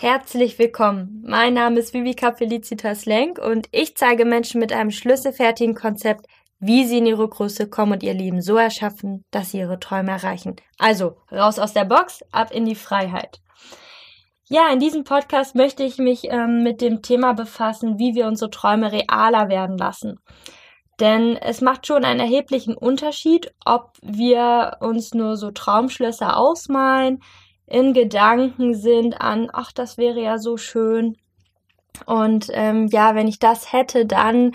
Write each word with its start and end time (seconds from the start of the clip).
Herzlich 0.00 0.58
willkommen. 0.58 1.22
Mein 1.26 1.52
Name 1.52 1.78
ist 1.78 1.92
Vivika 1.92 2.32
Felicitas 2.32 3.04
Lenk 3.04 3.38
und 3.38 3.68
ich 3.70 3.98
zeige 3.98 4.24
Menschen 4.24 4.58
mit 4.58 4.72
einem 4.72 4.90
schlüsselfertigen 4.90 5.74
Konzept, 5.74 6.24
wie 6.58 6.86
sie 6.86 6.96
in 6.96 7.06
ihre 7.06 7.28
Größe 7.28 7.68
kommen 7.68 7.92
und 7.92 8.02
ihr 8.02 8.14
Leben 8.14 8.40
so 8.40 8.56
erschaffen, 8.56 9.26
dass 9.30 9.50
sie 9.50 9.58
ihre 9.58 9.78
Träume 9.78 10.12
erreichen. 10.12 10.56
Also 10.78 11.18
raus 11.30 11.58
aus 11.58 11.74
der 11.74 11.84
Box, 11.84 12.24
ab 12.32 12.50
in 12.50 12.64
die 12.64 12.76
Freiheit. 12.76 13.42
Ja, 14.48 14.72
in 14.72 14.80
diesem 14.80 15.04
Podcast 15.04 15.54
möchte 15.54 15.82
ich 15.82 15.98
mich 15.98 16.28
ähm, 16.30 16.62
mit 16.62 16.80
dem 16.80 17.02
Thema 17.02 17.34
befassen, 17.34 17.98
wie 17.98 18.14
wir 18.14 18.26
unsere 18.26 18.50
Träume 18.50 18.92
realer 18.92 19.50
werden 19.50 19.76
lassen. 19.76 20.18
Denn 20.98 21.36
es 21.36 21.60
macht 21.60 21.86
schon 21.86 22.06
einen 22.06 22.20
erheblichen 22.20 22.74
Unterschied, 22.74 23.52
ob 23.66 23.98
wir 24.00 24.78
uns 24.80 25.12
nur 25.12 25.36
so 25.36 25.50
Traumschlösser 25.50 26.38
ausmalen, 26.38 27.20
in 27.70 27.94
Gedanken 27.94 28.74
sind 28.74 29.20
an, 29.20 29.48
ach, 29.52 29.72
das 29.72 29.96
wäre 29.96 30.20
ja 30.20 30.38
so 30.38 30.56
schön. 30.56 31.16
Und 32.06 32.48
ähm, 32.52 32.88
ja, 32.88 33.14
wenn 33.14 33.28
ich 33.28 33.38
das 33.38 33.72
hätte, 33.72 34.06
dann, 34.06 34.52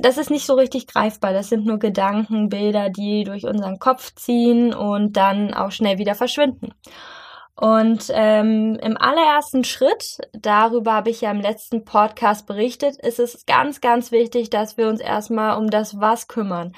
das 0.00 0.18
ist 0.18 0.30
nicht 0.30 0.46
so 0.46 0.54
richtig 0.54 0.86
greifbar. 0.86 1.32
Das 1.32 1.48
sind 1.48 1.66
nur 1.66 1.78
Gedankenbilder, 1.78 2.90
die 2.90 3.24
durch 3.24 3.44
unseren 3.46 3.78
Kopf 3.78 4.14
ziehen 4.14 4.74
und 4.74 5.16
dann 5.16 5.54
auch 5.54 5.70
schnell 5.70 5.98
wieder 5.98 6.14
verschwinden. 6.14 6.72
Und 7.54 8.06
ähm, 8.10 8.78
im 8.80 8.96
allerersten 8.96 9.64
Schritt, 9.64 10.18
darüber 10.32 10.92
habe 10.94 11.10
ich 11.10 11.22
ja 11.22 11.30
im 11.32 11.40
letzten 11.40 11.84
Podcast 11.84 12.46
berichtet, 12.46 12.96
ist 13.04 13.18
es 13.18 13.46
ganz, 13.46 13.80
ganz 13.80 14.12
wichtig, 14.12 14.48
dass 14.48 14.76
wir 14.76 14.88
uns 14.88 15.00
erstmal 15.00 15.58
um 15.58 15.68
das 15.68 15.98
Was 16.00 16.28
kümmern. 16.28 16.72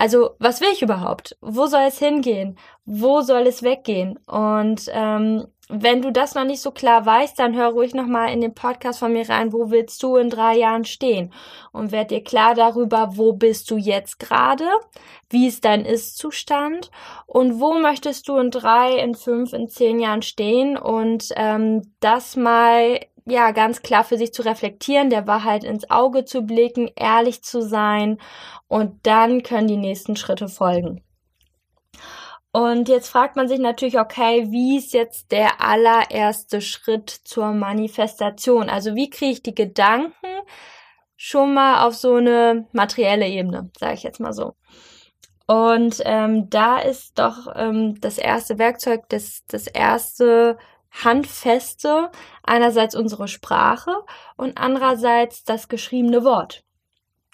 Also, 0.00 0.36
was 0.38 0.60
will 0.60 0.68
ich 0.72 0.80
überhaupt? 0.80 1.36
Wo 1.40 1.66
soll 1.66 1.82
es 1.88 1.98
hingehen? 1.98 2.56
Wo 2.84 3.20
soll 3.22 3.48
es 3.48 3.64
weggehen? 3.64 4.16
Und 4.26 4.88
ähm, 4.92 5.48
wenn 5.68 6.02
du 6.02 6.12
das 6.12 6.36
noch 6.36 6.44
nicht 6.44 6.62
so 6.62 6.70
klar 6.70 7.04
weißt, 7.04 7.36
dann 7.36 7.56
hör 7.56 7.70
ruhig 7.70 7.94
nochmal 7.94 8.32
in 8.32 8.40
den 8.40 8.54
Podcast 8.54 9.00
von 9.00 9.12
mir 9.12 9.28
rein, 9.28 9.52
wo 9.52 9.72
willst 9.72 10.00
du 10.04 10.14
in 10.16 10.30
drei 10.30 10.56
Jahren 10.56 10.84
stehen? 10.84 11.32
Und 11.72 11.90
werd 11.90 12.12
dir 12.12 12.22
klar 12.22 12.54
darüber, 12.54 13.16
wo 13.16 13.32
bist 13.32 13.72
du 13.72 13.76
jetzt 13.76 14.20
gerade? 14.20 14.68
Wie 15.30 15.48
ist 15.48 15.64
dein 15.64 15.84
Ist-Zustand? 15.84 16.92
Und 17.26 17.58
wo 17.58 17.74
möchtest 17.74 18.28
du 18.28 18.38
in 18.38 18.52
drei, 18.52 19.00
in 19.00 19.16
fünf, 19.16 19.52
in 19.52 19.68
zehn 19.68 19.98
Jahren 19.98 20.22
stehen? 20.22 20.78
Und 20.78 21.30
ähm, 21.34 21.92
das 21.98 22.36
mal 22.36 23.00
ja, 23.28 23.50
ganz 23.50 23.82
klar 23.82 24.04
für 24.04 24.16
sich 24.18 24.32
zu 24.32 24.42
reflektieren, 24.42 25.10
der 25.10 25.26
Wahrheit 25.26 25.64
ins 25.64 25.90
Auge 25.90 26.24
zu 26.24 26.42
blicken, 26.42 26.90
ehrlich 26.96 27.42
zu 27.42 27.62
sein 27.62 28.18
und 28.68 29.06
dann 29.06 29.42
können 29.42 29.68
die 29.68 29.76
nächsten 29.76 30.16
Schritte 30.16 30.48
folgen. 30.48 31.04
Und 32.52 32.88
jetzt 32.88 33.08
fragt 33.08 33.36
man 33.36 33.46
sich 33.46 33.58
natürlich, 33.58 33.98
okay, 34.00 34.46
wie 34.50 34.78
ist 34.78 34.94
jetzt 34.94 35.30
der 35.32 35.60
allererste 35.60 36.60
Schritt 36.60 37.10
zur 37.10 37.52
Manifestation? 37.52 38.70
Also 38.70 38.94
wie 38.94 39.10
kriege 39.10 39.32
ich 39.32 39.42
die 39.42 39.54
Gedanken 39.54 40.26
schon 41.16 41.52
mal 41.52 41.86
auf 41.86 41.94
so 41.94 42.14
eine 42.14 42.66
materielle 42.72 43.28
Ebene, 43.28 43.70
sage 43.78 43.94
ich 43.94 44.02
jetzt 44.02 44.20
mal 44.20 44.32
so. 44.32 44.54
Und 45.46 46.02
ähm, 46.04 46.50
da 46.50 46.78
ist 46.78 47.18
doch 47.18 47.48
ähm, 47.54 48.00
das 48.00 48.18
erste 48.18 48.58
Werkzeug, 48.58 49.08
das, 49.08 49.44
das 49.48 49.66
erste 49.66 50.58
handfeste, 51.04 52.10
einerseits 52.42 52.94
unsere 52.94 53.28
Sprache 53.28 53.92
und 54.36 54.58
andererseits 54.58 55.44
das 55.44 55.68
geschriebene 55.68 56.24
Wort. 56.24 56.64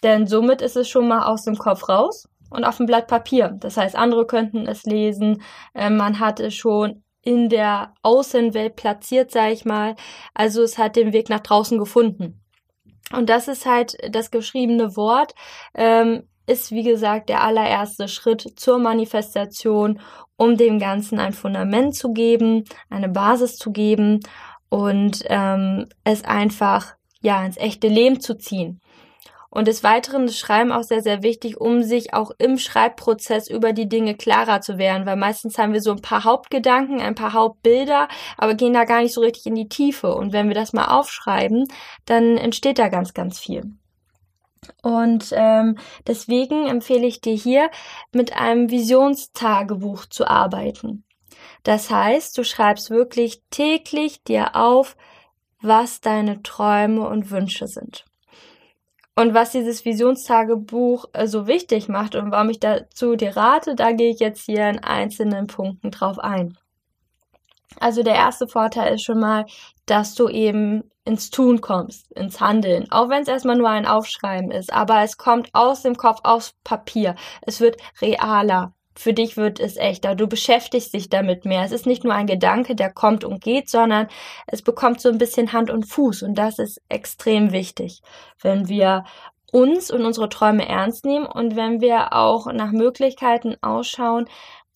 Denn 0.03 0.27
somit 0.27 0.61
ist 0.61 0.77
es 0.77 0.89
schon 0.89 1.09
mal 1.09 1.25
aus 1.25 1.45
dem 1.45 1.57
Kopf 1.57 1.89
raus 1.89 2.29
und 2.51 2.65
auf 2.65 2.77
dem 2.77 2.87
Blatt 2.87 3.07
Papier. 3.07 3.57
Das 3.59 3.77
heißt, 3.77 3.97
andere 3.97 4.27
könnten 4.27 4.67
es 4.67 4.85
lesen. 4.85 5.43
Äh, 5.73 5.91
man 5.91 6.21
hat 6.21 6.41
es 6.41 6.55
schon 6.55 7.03
in 7.23 7.49
der 7.49 7.95
Außenwelt 8.03 8.77
platziert, 8.77 9.31
sage 9.31 9.53
ich 9.53 9.65
mal. 9.65 9.97
Also 10.35 10.63
es 10.63 10.77
hat 10.77 10.97
den 10.97 11.13
Weg 11.13 11.31
nach 11.31 11.41
draußen 11.41 11.79
gefunden. 11.79 12.41
Und 13.13 13.31
das 13.31 13.49
ist 13.49 13.67
halt 13.67 13.97
das 14.11 14.31
geschriebene 14.31 14.97
Wort, 14.97 15.35
ähm, 15.75 16.29
ist 16.47 16.73
wie 16.73 16.83
gesagt 16.83 17.29
der 17.29 17.43
allererste 17.43 18.09
Schritt 18.09 18.55
zur 18.57 18.79
Manifestation 18.79 20.01
um 20.37 20.57
dem 20.57 20.79
Ganzen 20.79 21.19
ein 21.19 21.33
Fundament 21.33 21.95
zu 21.95 22.13
geben, 22.13 22.65
eine 22.91 23.09
Basis 23.09 23.57
zu 23.57 23.73
geben 23.73 24.21
und 24.69 25.23
ähm, 25.27 25.87
es 26.03 26.25
einfach 26.25 26.95
ja 27.21 27.45
ins 27.45 27.57
echte 27.57 27.89
Leben 27.89 28.21
zu 28.21 28.37
ziehen. 28.37 28.81
Und 29.49 29.69
des 29.69 29.85
Weiteren 29.85 30.27
das 30.27 30.37
Schreiben 30.37 30.73
auch 30.73 30.83
sehr, 30.83 31.01
sehr 31.01 31.23
wichtig, 31.23 31.61
um 31.61 31.85
sich 31.85 32.13
auch 32.13 32.33
im 32.39 32.59
Schreibprozess 32.59 33.49
über 33.49 33.73
die 33.73 33.89
Dinge 33.89 34.17
klarer 34.17 34.61
zu 34.61 34.79
werden, 34.79 35.07
weil 35.07 35.15
meistens 35.15 35.59
haben 35.59 35.73
wir 35.73 35.81
so 35.81 35.93
ein 35.93 36.03
paar 36.03 36.25
Hauptgedanken, 36.25 37.01
ein 37.01 37.15
paar 37.15 37.35
Hauptbilder, 37.35 38.09
aber 38.37 38.55
gehen 38.55 38.73
da 38.73 38.85
gar 38.85 39.01
nicht 39.01 39.15
so 39.15 39.21
richtig 39.21 39.47
in 39.47 39.55
die 39.55 39.69
Tiefe. 39.69 40.13
Und 40.17 40.33
wenn 40.33 40.49
wir 40.49 40.57
das 40.57 40.73
mal 40.73 40.87
aufschreiben, 40.87 41.69
dann 42.05 42.37
entsteht 42.37 42.81
da 42.81 42.89
ganz, 42.89 43.15
ganz 43.15 43.39
viel. 43.39 43.63
Und 44.83 45.31
ähm, 45.33 45.79
deswegen 46.07 46.67
empfehle 46.67 47.07
ich 47.07 47.21
dir 47.21 47.35
hier, 47.35 47.71
mit 48.13 48.37
einem 48.37 48.71
Visionstagebuch 48.71 50.07
zu 50.07 50.27
arbeiten. 50.27 51.05
Das 51.63 51.91
heißt, 51.91 52.37
du 52.37 52.45
schreibst 52.45 52.91
wirklich 52.91 53.43
täglich 53.51 54.23
dir 54.23 54.55
auf, 54.55 54.97
was 55.61 56.01
deine 56.01 56.43
Träume 56.43 57.09
und 57.09 57.31
Wünsche 57.31 57.67
sind. 57.67 58.05
Und 59.17 59.33
was 59.33 59.53
dieses 59.53 59.85
Visionstagebuch 59.85 61.07
äh, 61.13 61.27
so 61.27 61.47
wichtig 61.47 61.89
macht 61.89 62.17
und 62.17 62.33
warum 62.33 62.51
ich 62.51 62.59
dazu 62.59 63.15
dir 63.15 63.37
rate, 63.37 63.77
da 63.77 63.93
gehe 63.93 64.11
ich 64.11 64.19
jetzt 64.19 64.45
hier 64.45 64.69
in 64.69 64.81
einzelnen 64.81 65.47
Punkten 65.47 65.91
drauf 65.91 66.19
ein. 66.19 66.59
Also 67.81 68.03
der 68.03 68.15
erste 68.15 68.49
Vorteil 68.49 68.95
ist 68.95 69.05
schon 69.05 69.21
mal, 69.21 69.47
dass 69.87 70.15
du 70.15 70.29
eben 70.29 70.91
ins 71.05 71.31
Tun 71.31 71.61
kommst, 71.61 72.11
ins 72.13 72.41
Handeln. 72.41 72.91
Auch 72.91 73.09
wenn 73.09 73.23
es 73.23 73.29
erstmal 73.29 73.57
nur 73.57 73.69
ein 73.69 73.87
Aufschreiben 73.87 74.51
ist, 74.51 74.73
aber 74.73 75.03
es 75.03 75.17
kommt 75.19 75.51
aus 75.53 75.83
dem 75.83 75.97
Kopf, 75.97 76.21
aus 76.23 76.55
Papier. 76.65 77.15
Es 77.43 77.61
wird 77.61 77.77
realer. 78.01 78.73
Für 78.97 79.13
dich 79.13 79.37
wird 79.37 79.59
es 79.59 79.77
echter. 79.77 80.15
Du 80.15 80.29
beschäftigst 80.29 80.95
dich 80.95 81.09
damit 81.09 81.45
mehr. 81.45 81.65
Es 81.65 81.73
ist 81.73 81.85
nicht 81.85 82.05
nur 82.05 82.15
ein 82.15 82.29
Gedanke, 82.29 82.77
der 82.77 82.93
kommt 82.93 83.25
und 83.25 83.43
geht, 83.43 83.69
sondern 83.69 84.07
es 84.47 84.63
bekommt 84.63 85.01
so 85.01 85.09
ein 85.09 85.19
bisschen 85.19 85.53
Hand 85.53 85.71
und 85.71 85.85
Fuß. 85.85 86.23
Und 86.23 86.37
das 86.37 86.61
ist 86.61 86.81
extrem 86.89 87.51
wichtig, 87.51 88.03
wenn 88.41 88.69
wir 88.69 89.05
uns 89.51 89.91
und 89.91 90.05
unsere 90.05 90.29
Träume 90.29 90.69
ernst 90.69 91.05
nehmen 91.05 91.27
und 91.27 91.57
wenn 91.57 91.81
wir 91.81 92.13
auch 92.13 92.53
nach 92.53 92.71
Möglichkeiten 92.73 93.57
ausschauen, 93.63 94.27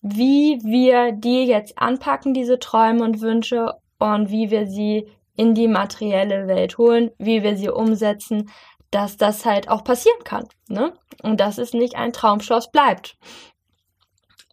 wie 0.01 0.59
wir 0.63 1.11
die 1.11 1.45
jetzt 1.45 1.77
anpacken, 1.77 2.33
diese 2.33 2.59
Träume 2.59 3.03
und 3.03 3.21
Wünsche 3.21 3.73
und 3.97 4.29
wie 4.29 4.49
wir 4.49 4.67
sie 4.67 5.07
in 5.35 5.53
die 5.53 5.67
materielle 5.67 6.47
Welt 6.47 6.77
holen, 6.77 7.11
wie 7.17 7.43
wir 7.43 7.57
sie 7.57 7.69
umsetzen, 7.69 8.49
dass 8.91 9.17
das 9.17 9.45
halt 9.45 9.69
auch 9.69 9.83
passieren 9.83 10.23
kann. 10.23 10.47
Ne? 10.67 10.93
Und 11.21 11.39
dass 11.39 11.57
es 11.57 11.73
nicht 11.73 11.95
ein 11.95 12.13
Traumschloss 12.13 12.71
bleibt. 12.71 13.17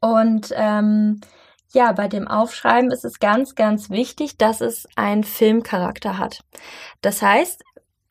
Und 0.00 0.52
ähm, 0.54 1.20
ja, 1.72 1.92
bei 1.92 2.08
dem 2.08 2.28
Aufschreiben 2.28 2.90
ist 2.90 3.04
es 3.04 3.18
ganz, 3.18 3.54
ganz 3.54 3.90
wichtig, 3.90 4.38
dass 4.38 4.60
es 4.60 4.86
einen 4.96 5.24
Filmcharakter 5.24 6.18
hat. 6.18 6.44
Das 7.02 7.22
heißt, 7.22 7.62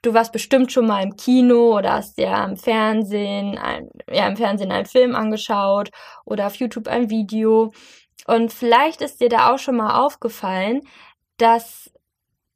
du 0.05 0.13
warst 0.13 0.31
bestimmt 0.31 0.71
schon 0.71 0.85
mal 0.87 1.03
im 1.03 1.15
Kino 1.15 1.77
oder 1.77 1.93
hast 1.93 2.17
dir 2.17 2.43
im 2.47 2.57
Fernsehen, 2.57 3.57
ein, 3.57 3.89
ja, 4.11 4.27
im 4.27 4.37
Fernsehen 4.37 4.71
einen 4.71 4.85
Film 4.85 5.15
angeschaut 5.15 5.89
oder 6.25 6.47
auf 6.47 6.55
YouTube 6.55 6.87
ein 6.87 7.09
Video. 7.09 7.73
Und 8.27 8.53
vielleicht 8.53 9.01
ist 9.01 9.19
dir 9.19 9.29
da 9.29 9.53
auch 9.53 9.59
schon 9.59 9.77
mal 9.77 9.99
aufgefallen, 10.05 10.81
dass 11.37 11.91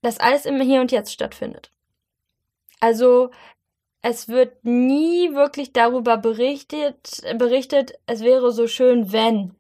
das 0.02 0.20
alles 0.20 0.46
im 0.46 0.62
Hier 0.62 0.82
und 0.82 0.92
Jetzt 0.92 1.12
stattfindet. 1.12 1.72
Also 2.80 3.32
es 4.02 4.30
wird 4.30 4.64
nie 4.64 5.34
wirklich 5.34 5.74
darüber 5.74 6.18
berichtet, 6.18 7.22
berichtet, 7.38 7.94
es 8.06 8.22
wäre 8.22 8.52
so 8.52 8.68
schön, 8.68 9.12
wenn. 9.12 9.56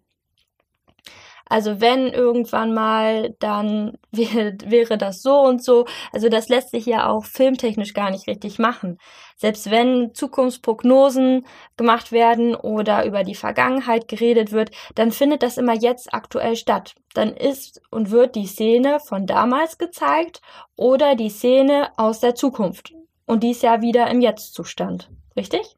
Also 1.49 1.81
wenn 1.81 2.07
irgendwann 2.07 2.73
mal, 2.73 3.35
dann 3.39 3.97
wäre, 4.11 4.97
das 4.97 5.23
so 5.23 5.39
und 5.39 5.63
so. 5.63 5.85
Also 6.13 6.29
das 6.29 6.47
lässt 6.47 6.69
sich 6.69 6.85
ja 6.85 7.09
auch 7.09 7.25
filmtechnisch 7.25 7.93
gar 7.93 8.11
nicht 8.11 8.27
richtig 8.27 8.59
machen. 8.59 8.99
Selbst 9.35 9.71
wenn 9.71 10.13
Zukunftsprognosen 10.13 11.45
gemacht 11.75 12.11
werden 12.11 12.55
oder 12.55 13.05
über 13.05 13.23
die 13.23 13.35
Vergangenheit 13.35 14.07
geredet 14.07 14.51
wird, 14.51 14.69
dann 14.93 15.11
findet 15.11 15.41
das 15.41 15.57
immer 15.57 15.73
jetzt 15.73 16.13
aktuell 16.13 16.55
statt. 16.55 16.93
Dann 17.15 17.33
ist 17.33 17.81
und 17.89 18.11
wird 18.11 18.35
die 18.35 18.47
Szene 18.47 18.99
von 18.99 19.25
damals 19.25 19.79
gezeigt 19.79 20.41
oder 20.75 21.15
die 21.15 21.29
Szene 21.29 21.89
aus 21.97 22.19
der 22.19 22.35
Zukunft. 22.35 22.93
Und 23.25 23.43
dies 23.43 23.61
ja 23.63 23.81
wieder 23.81 24.09
im 24.09 24.21
Jetzt-Zustand. 24.21 25.09
Richtig? 25.35 25.75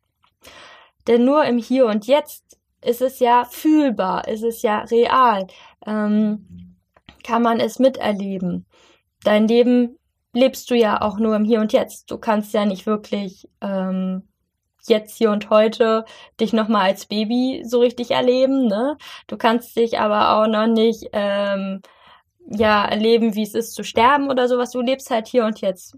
Denn 1.07 1.23
nur 1.23 1.45
im 1.45 1.57
Hier 1.57 1.85
und 1.85 2.07
Jetzt 2.07 2.60
ist 2.83 3.01
es 3.01 3.19
ja 3.19 3.45
fühlbar, 3.45 4.27
ist 4.27 4.43
es 4.43 4.61
ja 4.61 4.79
real, 4.81 5.47
ähm, 5.85 6.77
kann 7.23 7.41
man 7.41 7.59
es 7.59 7.79
miterleben. 7.79 8.65
Dein 9.23 9.47
Leben 9.47 9.97
lebst 10.33 10.69
du 10.69 10.75
ja 10.75 11.01
auch 11.01 11.17
nur 11.17 11.35
im 11.35 11.43
Hier 11.43 11.59
und 11.59 11.73
Jetzt. 11.73 12.09
Du 12.09 12.17
kannst 12.17 12.53
ja 12.53 12.65
nicht 12.65 12.85
wirklich 12.85 13.47
ähm, 13.61 14.27
jetzt 14.87 15.17
hier 15.17 15.31
und 15.31 15.49
heute 15.49 16.05
dich 16.39 16.53
nochmal 16.53 16.89
als 16.89 17.05
Baby 17.05 17.63
so 17.65 17.79
richtig 17.79 18.11
erleben. 18.11 18.67
Ne? 18.67 18.97
Du 19.27 19.37
kannst 19.37 19.75
dich 19.75 19.99
aber 19.99 20.37
auch 20.37 20.47
noch 20.47 20.67
nicht 20.67 21.09
ähm, 21.13 21.81
ja 22.49 22.85
erleben, 22.85 23.35
wie 23.35 23.43
es 23.43 23.53
ist 23.53 23.73
zu 23.73 23.83
sterben 23.83 24.29
oder 24.29 24.47
sowas. 24.47 24.71
Du 24.71 24.81
lebst 24.81 25.09
halt 25.09 25.27
hier 25.27 25.45
und 25.45 25.61
jetzt. 25.61 25.97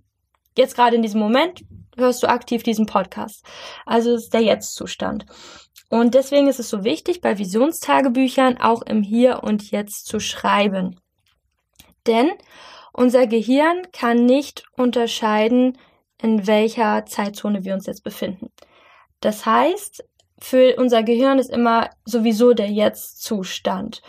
Jetzt 0.57 0.75
gerade 0.75 0.95
in 0.95 1.01
diesem 1.01 1.19
Moment 1.19 1.63
hörst 1.97 2.21
du 2.21 2.27
aktiv 2.27 2.63
diesen 2.63 2.85
Podcast. 2.85 3.45
Also 3.85 4.13
ist 4.13 4.33
der 4.33 4.41
Jetzt-Zustand. 4.41 5.25
Und 5.93 6.15
deswegen 6.15 6.47
ist 6.47 6.59
es 6.59 6.71
so 6.71 6.83
wichtig, 6.83 7.21
bei 7.21 7.37
Visionstagebüchern 7.37 8.57
auch 8.57 8.81
im 8.81 9.03
Hier 9.03 9.43
und 9.43 9.69
Jetzt 9.69 10.07
zu 10.07 10.19
schreiben. 10.19 10.99
Denn 12.07 12.31
unser 12.93 13.27
Gehirn 13.27 13.83
kann 13.91 14.25
nicht 14.25 14.63
unterscheiden, 14.75 15.77
in 16.19 16.47
welcher 16.47 17.05
Zeitzone 17.05 17.63
wir 17.63 17.75
uns 17.75 17.85
jetzt 17.85 18.03
befinden. 18.03 18.49
Das 19.19 19.45
heißt, 19.45 20.03
für 20.39 20.77
unser 20.77 21.03
Gehirn 21.03 21.37
ist 21.37 21.51
immer 21.51 21.91
sowieso 22.05 22.55
der 22.55 22.71
Jetzt-Zustand. 22.71 24.01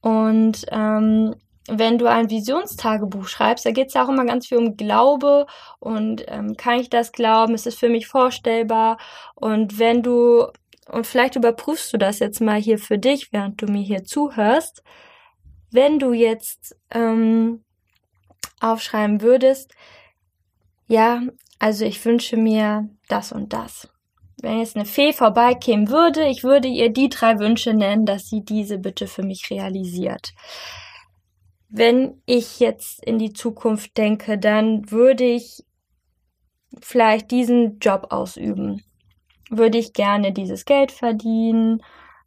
Und 0.00 0.64
ähm, 0.70 1.34
wenn 1.68 1.98
du 1.98 2.06
ein 2.06 2.30
Visionstagebuch 2.30 3.26
schreibst, 3.26 3.66
da 3.66 3.72
geht 3.72 3.88
es 3.88 3.94
ja 3.94 4.04
auch 4.04 4.08
immer 4.08 4.24
ganz 4.24 4.46
viel 4.46 4.58
um 4.58 4.76
Glaube 4.76 5.46
und 5.80 6.24
ähm, 6.28 6.56
kann 6.56 6.80
ich 6.80 6.88
das 6.88 7.12
glauben, 7.12 7.54
ist 7.54 7.66
es 7.66 7.74
für 7.74 7.88
mich 7.88 8.06
vorstellbar? 8.06 8.98
Und 9.34 9.78
wenn 9.78 10.02
du, 10.02 10.46
und 10.88 11.06
vielleicht 11.06 11.36
überprüfst 11.36 11.92
du 11.92 11.98
das 11.98 12.18
jetzt 12.18 12.40
mal 12.40 12.60
hier 12.60 12.78
für 12.78 12.98
dich, 12.98 13.32
während 13.32 13.60
du 13.60 13.66
mir 13.66 13.82
hier 13.82 14.04
zuhörst, 14.04 14.82
wenn 15.70 15.98
du 15.98 16.12
jetzt 16.12 16.76
ähm, 16.90 17.64
aufschreiben 18.60 19.20
würdest, 19.20 19.74
ja, 20.86 21.22
also 21.58 21.84
ich 21.84 22.04
wünsche 22.04 22.36
mir 22.36 22.88
das 23.08 23.32
und 23.32 23.52
das. 23.52 23.88
Wenn 24.40 24.58
jetzt 24.58 24.76
eine 24.76 24.84
Fee 24.84 25.12
vorbeikämen 25.12 25.88
würde, 25.88 26.28
ich 26.28 26.44
würde 26.44 26.68
ihr 26.68 26.90
die 26.90 27.08
drei 27.08 27.38
Wünsche 27.38 27.72
nennen, 27.72 28.06
dass 28.06 28.28
sie 28.28 28.44
diese 28.44 28.78
bitte 28.78 29.06
für 29.06 29.22
mich 29.22 29.50
realisiert. 29.50 30.32
Wenn 31.68 32.22
ich 32.26 32.60
jetzt 32.60 33.02
in 33.04 33.18
die 33.18 33.32
Zukunft 33.32 33.96
denke, 33.96 34.38
dann 34.38 34.90
würde 34.90 35.24
ich 35.24 35.64
vielleicht 36.80 37.30
diesen 37.30 37.78
Job 37.78 38.08
ausüben. 38.10 38.82
Würde 39.50 39.78
ich 39.78 39.92
gerne 39.92 40.32
dieses 40.32 40.64
Geld 40.64 40.92
verdienen, 40.92 41.82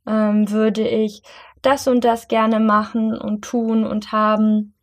ähm, 0.07 0.49
würde 0.49 0.87
ich 0.87 1.21
das 1.61 1.87
und 1.87 2.03
das 2.03 2.27
gerne 2.27 2.59
machen 2.59 3.17
und 3.17 3.43
tun 3.43 3.85
und 3.85 4.11
haben. 4.11 4.73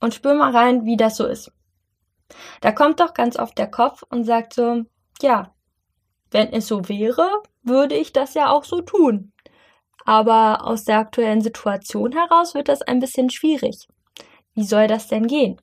Und 0.00 0.14
spür 0.14 0.34
mal 0.34 0.56
rein, 0.56 0.86
wie 0.86 0.96
das 0.96 1.16
so 1.16 1.26
ist. 1.26 1.52
Da 2.60 2.72
kommt 2.72 3.00
doch 3.00 3.12
ganz 3.12 3.38
oft 3.38 3.58
der 3.58 3.70
Kopf 3.70 4.02
und 4.08 4.24
sagt 4.24 4.54
so, 4.54 4.84
ja, 5.20 5.52
wenn 6.30 6.52
es 6.52 6.68
so 6.68 6.88
wäre, 6.88 7.42
würde 7.62 7.96
ich 7.96 8.12
das 8.12 8.34
ja 8.34 8.50
auch 8.50 8.64
so 8.64 8.80
tun. 8.80 9.32
Aber 10.06 10.64
aus 10.64 10.84
der 10.84 10.98
aktuellen 10.98 11.42
Situation 11.42 12.12
heraus 12.12 12.54
wird 12.54 12.68
das 12.68 12.82
ein 12.82 13.00
bisschen 13.00 13.30
schwierig. 13.30 13.88
Wie 14.54 14.64
soll 14.64 14.86
das 14.86 15.08
denn 15.08 15.26
gehen? 15.26 15.60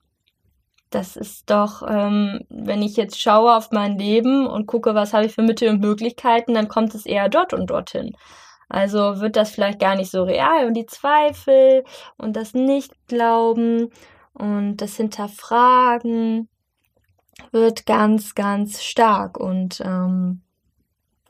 Das 0.90 1.18
ist 1.18 1.50
doch, 1.50 1.84
ähm, 1.88 2.46
wenn 2.50 2.82
ich 2.82 2.96
jetzt 2.96 3.20
schaue 3.22 3.56
auf 3.56 3.72
mein 3.72 3.98
Leben 3.98 4.48
und 4.48 4.68
gucke, 4.68 4.96
was 4.96 5.14
habe 5.14 5.26
ich 5.26 5.34
für 5.34 5.42
Mittel 5.42 5.70
und 5.70 5.82
Möglichkeiten, 5.82 6.54
dann 6.54 6.70
kommt 6.70 6.96
es 6.96 7.06
eher 7.06 7.28
dort 7.28 7.54
und 7.54 7.70
dorthin. 7.70 8.16
Also 8.70 9.20
wird 9.20 9.36
das 9.36 9.52
vielleicht 9.52 9.80
gar 9.80 9.96
nicht 9.96 10.12
so 10.12 10.24
real 10.24 10.66
und 10.66 10.74
die 10.74 10.86
Zweifel 10.86 11.84
und 12.18 12.36
das 12.36 12.54
Nicht-Glauben 12.54 13.92
und 14.34 14.78
das 14.78 14.98
Hinterfragen 14.98 16.50
wird 17.52 17.86
ganz, 17.86 18.36
ganz 18.36 18.84
stark 18.84 19.38
und 19.38 19.82
ähm, 19.82 20.42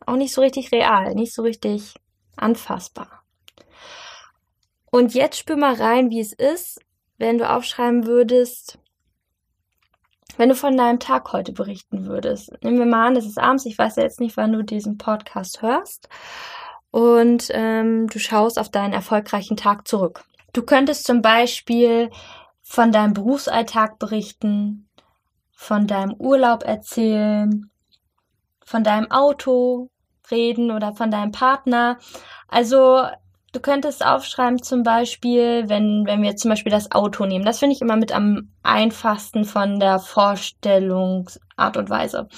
auch 0.06 0.16
nicht 0.16 0.34
so 0.34 0.42
richtig 0.42 0.72
real, 0.72 1.14
nicht 1.16 1.34
so 1.34 1.42
richtig 1.42 1.96
anfassbar. 2.36 3.24
Und 4.90 5.14
jetzt 5.14 5.38
spür 5.38 5.58
mal 5.58 5.76
rein, 5.76 6.10
wie 6.10 6.22
es 6.22 6.34
ist, 6.34 6.80
wenn 7.18 7.38
du 7.38 7.50
aufschreiben 7.50 8.06
würdest, 8.06 8.80
wenn 10.38 10.50
du 10.50 10.56
von 10.56 10.78
deinem 10.78 11.00
Tag 11.00 11.34
heute 11.34 11.52
berichten 11.52 12.06
würdest. 12.06 12.52
Nehmen 12.64 12.80
wir 12.80 12.86
mal 12.86 13.08
an, 13.08 13.16
es 13.16 13.26
ist 13.26 13.40
abends, 13.40 13.66
ich 13.66 13.78
weiß 13.78 13.98
ja 13.98 14.04
jetzt 14.04 14.20
nicht, 14.20 14.38
wann 14.38 14.54
du 14.54 14.64
diesen 14.64 14.98
Podcast 14.98 15.62
hörst. 15.62 16.08
Und 16.92 17.50
ähm, 17.52 18.08
du 18.08 18.20
schaust 18.20 18.58
auf 18.58 18.70
deinen 18.70 18.94
erfolgreichen 18.94 19.58
Tag 19.58 19.88
zurück. 19.88 20.24
Du 20.54 20.64
könntest 20.64 21.06
zum 21.06 21.22
Beispiel 21.22 22.10
von 22.62 22.92
deinem 22.92 23.14
Berufsalltag 23.14 24.00
berichten, 24.00 24.88
von 25.52 25.88
deinem 25.88 26.14
Urlaub 26.14 26.64
erzählen, 26.64 27.70
von 28.64 28.84
deinem 28.84 29.12
Auto 29.12 29.90
reden 30.30 30.72
oder 30.72 30.94
von 30.94 31.12
deinem 31.12 31.32
Partner. 31.32 31.98
Also 32.48 33.06
du 33.58 33.62
könntest 33.62 34.06
aufschreiben 34.06 34.62
zum 34.62 34.84
Beispiel, 34.84 35.68
wenn, 35.68 36.06
wenn 36.06 36.22
wir 36.22 36.36
zum 36.36 36.50
Beispiel 36.50 36.72
das 36.72 36.92
Auto 36.92 37.26
nehmen. 37.26 37.44
Das 37.44 37.58
finde 37.58 37.76
ich 37.76 37.82
immer 37.82 37.96
mit 37.96 38.14
am 38.14 38.52
einfachsten 38.62 39.46
von 39.46 39.80
der 39.80 39.98
Vorstellungsart 39.98 41.76
und 41.76 41.90
Weise. 41.90 42.30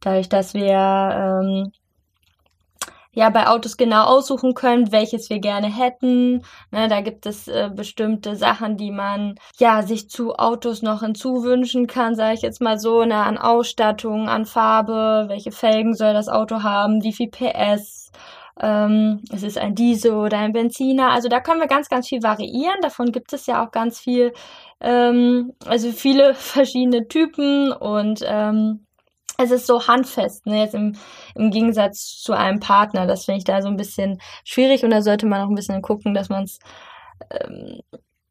Dadurch, 0.00 0.28
dass 0.28 0.52
wir 0.52 0.72
ähm, 0.74 1.72
ja 3.12 3.30
bei 3.30 3.46
Autos 3.46 3.76
genau 3.76 4.02
aussuchen 4.04 4.54
können, 4.54 4.90
welches 4.90 5.30
wir 5.30 5.38
gerne 5.38 5.68
hätten. 5.68 6.42
Ne, 6.72 6.88
da 6.88 7.02
gibt 7.02 7.24
es 7.24 7.46
äh, 7.46 7.70
bestimmte 7.72 8.34
Sachen, 8.34 8.76
die 8.76 8.90
man 8.90 9.36
ja 9.58 9.82
sich 9.84 10.10
zu 10.10 10.34
Autos 10.34 10.82
noch 10.82 11.02
hinzuwünschen 11.02 11.86
kann, 11.86 12.16
sage 12.16 12.34
ich 12.34 12.42
jetzt 12.42 12.60
mal 12.60 12.80
so, 12.80 13.04
ne, 13.04 13.22
an 13.22 13.38
Ausstattung, 13.38 14.28
an 14.28 14.44
Farbe, 14.44 15.26
welche 15.28 15.52
Felgen 15.52 15.94
soll 15.94 16.14
das 16.14 16.28
Auto 16.28 16.64
haben, 16.64 17.04
wie 17.04 17.12
viel 17.12 17.30
PS. 17.30 18.10
Ähm, 18.60 19.22
es 19.32 19.42
ist 19.42 19.58
ein 19.58 19.74
Diesel 19.74 20.12
oder 20.12 20.38
ein 20.38 20.52
Benziner. 20.52 21.10
Also 21.10 21.28
da 21.28 21.40
können 21.40 21.60
wir 21.60 21.66
ganz, 21.66 21.88
ganz 21.88 22.08
viel 22.08 22.22
variieren. 22.22 22.80
Davon 22.82 23.12
gibt 23.12 23.32
es 23.32 23.46
ja 23.46 23.64
auch 23.64 23.72
ganz 23.72 23.98
viel, 23.98 24.32
ähm, 24.80 25.52
also 25.66 25.90
viele 25.92 26.34
verschiedene 26.34 27.08
Typen 27.08 27.72
und 27.72 28.20
ähm, 28.26 28.86
es 29.38 29.50
ist 29.50 29.66
so 29.66 29.86
handfest, 29.86 30.46
ne? 30.46 30.60
jetzt 30.60 30.74
im, 30.74 30.96
im 31.34 31.50
Gegensatz 31.50 32.20
zu 32.22 32.32
einem 32.34 32.60
Partner. 32.60 33.06
Das 33.06 33.24
finde 33.24 33.38
ich 33.38 33.44
da 33.44 33.62
so 33.62 33.68
ein 33.68 33.76
bisschen 33.76 34.20
schwierig 34.44 34.84
und 34.84 34.90
da 34.90 35.02
sollte 35.02 35.26
man 35.26 35.42
auch 35.42 35.48
ein 35.48 35.56
bisschen 35.56 35.82
gucken, 35.82 36.14
dass 36.14 36.28
man 36.28 36.44
es, 36.44 36.58
ähm, 37.30 37.80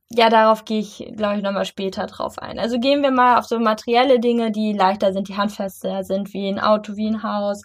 ja, 0.10 0.30
darauf 0.30 0.64
gehe 0.66 0.80
ich, 0.80 1.12
glaube 1.18 1.38
ich, 1.38 1.44
nochmal 1.44 1.66
später 1.66 2.06
drauf 2.06 2.38
ein. 2.40 2.60
Also 2.60 2.80
gehen 2.80 3.02
wir 3.02 3.12
mal 3.12 3.40
auf 3.40 3.46
so 3.46 3.60
materielle 3.60 4.20
Dinge, 4.20 4.52
die 4.52 4.74
leichter 4.74 5.12
sind, 5.12 5.28
die 5.28 5.38
handfester 5.38 6.04
sind, 6.04 6.34
wie 6.34 6.48
ein 6.48 6.60
Auto, 6.60 6.96
wie 6.96 7.08
ein 7.08 7.24
Haus, 7.24 7.64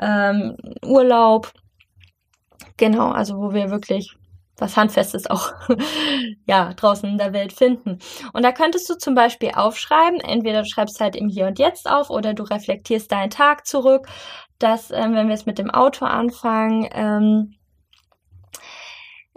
ähm, 0.00 0.56
Urlaub. 0.84 1.52
Genau, 2.76 3.10
also 3.10 3.36
wo 3.38 3.52
wir 3.52 3.70
wirklich 3.70 4.16
was 4.56 4.76
Handfestes 4.76 5.28
auch 5.28 5.52
ja 6.46 6.72
draußen 6.74 7.08
in 7.08 7.18
der 7.18 7.32
Welt 7.32 7.52
finden. 7.52 7.98
Und 8.32 8.42
da 8.44 8.52
könntest 8.52 8.88
du 8.88 8.94
zum 8.96 9.14
Beispiel 9.14 9.50
aufschreiben, 9.54 10.20
entweder 10.20 10.62
du 10.62 10.68
schreibst 10.68 11.00
halt 11.00 11.16
im 11.16 11.28
Hier 11.28 11.46
und 11.46 11.58
Jetzt 11.58 11.90
auf 11.90 12.10
oder 12.10 12.34
du 12.34 12.44
reflektierst 12.44 13.10
deinen 13.10 13.30
Tag 13.30 13.66
zurück, 13.66 14.06
dass, 14.58 14.90
ähm, 14.90 15.14
wenn 15.14 15.26
wir 15.26 15.34
jetzt 15.34 15.46
mit 15.46 15.58
dem 15.58 15.70
Auto 15.70 16.04
anfangen, 16.04 16.88
ähm, 16.92 17.54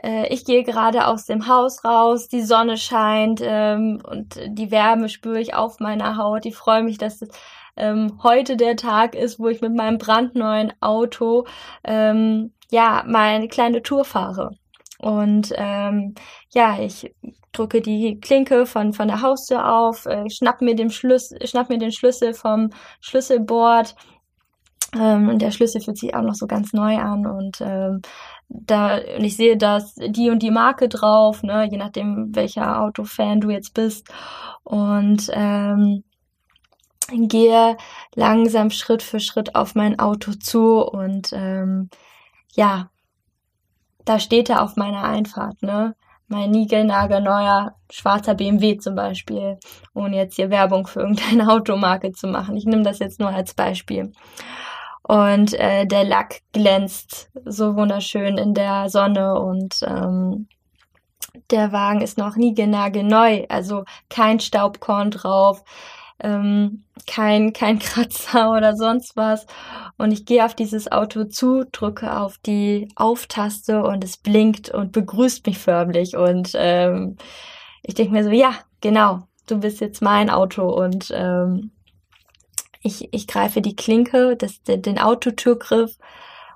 äh, 0.04 0.28
ich 0.34 0.46
gehe 0.46 0.64
gerade 0.64 1.08
aus 1.08 1.26
dem 1.26 1.48
Haus 1.48 1.84
raus, 1.84 2.28
die 2.28 2.42
Sonne 2.42 2.78
scheint 2.78 3.42
ähm, 3.44 4.02
und 4.08 4.40
die 4.48 4.72
Wärme 4.72 5.10
spüre 5.10 5.40
ich 5.40 5.54
auf 5.56 5.80
meiner 5.80 6.18
Haut. 6.18 6.46
Ich 6.46 6.56
freue 6.56 6.84
mich, 6.84 6.98
dass 6.98 7.22
es 7.22 7.30
ähm, 7.76 8.20
heute 8.24 8.58
der 8.58 8.76
Tag 8.76 9.16
ist, 9.16 9.40
wo 9.40 9.48
ich 9.48 9.62
mit 9.62 9.76
meinem 9.76 9.98
brandneuen 9.98 10.74
Auto 10.82 11.46
ähm, 11.84 12.54
ja 12.72 13.04
meine 13.08 13.48
kleine 13.48 13.82
Tour 13.82 14.06
fahre. 14.06 14.52
Und 15.00 15.54
ähm, 15.56 16.16
ja, 16.54 16.80
ich 16.80 17.14
drücke 17.52 17.82
die 17.82 18.20
Klinke 18.20 18.66
von, 18.66 18.94
von 18.94 19.08
der 19.08 19.22
Haustür 19.22 19.72
auf, 19.72 20.06
äh, 20.06 20.30
schnapp, 20.30 20.62
mir 20.62 20.76
den 20.76 20.90
Schlüssel, 20.90 21.46
schnapp 21.46 21.70
mir 21.70 21.78
den 21.78 21.92
Schlüssel 21.92 22.34
vom 22.34 22.72
Schlüsselbord. 23.00 23.96
Ähm, 24.96 25.30
und 25.30 25.42
der 25.42 25.52
Schlüssel 25.52 25.82
fühlt 25.82 25.98
sich 25.98 26.16
auch 26.16 26.22
noch 26.22 26.36
so 26.36 26.48
ganz 26.48 26.74
neu 26.74 26.98
an. 26.98 27.28
Und 27.28 27.62
ähm, 27.62 28.02
da, 28.50 28.98
und 29.18 29.24
ich 29.24 29.36
sehe 29.36 29.58
dass 29.58 29.96
die 29.96 30.30
und 30.30 30.42
die 30.42 30.52
Marke 30.52 30.90
drauf, 30.90 31.44
ne, 31.44 31.68
je 31.70 31.78
nachdem, 31.78 32.36
welcher 32.36 32.82
Autofan 32.82 33.42
du 33.42 33.50
jetzt 33.50 33.74
bist. 33.74 34.08
Und 34.64 35.30
ähm, 35.34 36.04
gehe 37.12 37.78
langsam 38.16 38.70
Schritt 38.70 39.04
für 39.04 39.20
Schritt 39.20 39.56
auf 39.56 39.76
mein 39.76 40.00
Auto 40.00 40.34
zu 40.34 40.82
und 40.82 41.32
ähm, 41.34 41.90
ja, 42.54 42.90
da 44.06 44.20
steht 44.20 44.50
er 44.50 44.64
auf 44.64 44.76
meiner 44.76 45.04
Einfahrt, 45.04 45.62
ne? 45.62 45.96
Mein 46.30 46.52
niegelnagelneuer 46.52 47.76
schwarzer 47.90 48.36
BMW 48.36 48.78
zum 48.78 48.96
Beispiel, 48.96 49.58
ohne 49.94 50.18
jetzt 50.18 50.36
hier 50.36 50.50
Werbung 50.50 50.88
für 50.88 51.02
irgendeine 51.02 51.50
Automarke 51.54 52.12
zu 52.12 52.28
machen. 52.28 52.58
Ich 52.58 52.66
nehme 52.66 52.84
das 52.84 53.00
jetzt 53.00 53.20
nur 53.20 53.30
als 53.30 53.54
Beispiel. 53.54 54.12
Und 55.08 55.54
äh, 55.54 55.86
der 55.86 56.04
Lack 56.04 56.42
glänzt 56.54 57.30
so 57.46 57.76
wunderschön 57.76 58.38
in 58.38 58.54
der 58.54 58.90
Sonne 58.90 59.40
und 59.40 59.80
ähm, 59.88 60.48
der 61.52 61.72
Wagen 61.72 62.02
ist 62.02 62.18
noch 62.18 62.36
niegelnagelneu, 62.36 63.46
also 63.50 63.86
kein 64.10 64.40
Staubkorn 64.40 65.12
drauf. 65.12 65.64
ähm, 66.20 66.84
kein, 67.06 67.54
kein 67.54 67.80
Kratzer 67.80 68.52
oder 68.52 68.76
sonst 68.76 69.16
was. 69.16 69.46
Und 69.98 70.12
ich 70.12 70.26
gehe 70.26 70.46
auf 70.46 70.56
dieses 70.56 70.92
Auto 70.92 71.26
zu, 71.26 71.64
drücke 71.72 72.18
auf 72.20 72.38
die 72.40 72.90
Auftaste 72.96 73.84
und 73.84 74.04
es 74.04 74.18
blinkt 74.18 74.70
und 74.70 74.92
begrüßt 74.92 75.46
mich 75.46 75.60
förmlich. 75.60 76.16
Und 76.18 76.52
ähm, 76.56 77.18
ich 77.84 77.96
denke 77.96 78.14
mir 78.14 78.24
so, 78.24 78.32
ja, 78.32 78.54
genau, 78.82 79.28
du 79.48 79.60
bist 79.60 79.80
jetzt 79.82 80.02
mein 80.02 80.30
Auto. 80.30 80.70
Und 80.70 81.12
ähm, 81.14 81.72
ich, 82.88 83.10
ich 83.12 83.28
greife 83.28 83.62
die 83.62 83.76
Klinke, 83.76 84.36
das, 84.36 84.62
den, 84.64 85.00
Autotürgriff 85.00 85.98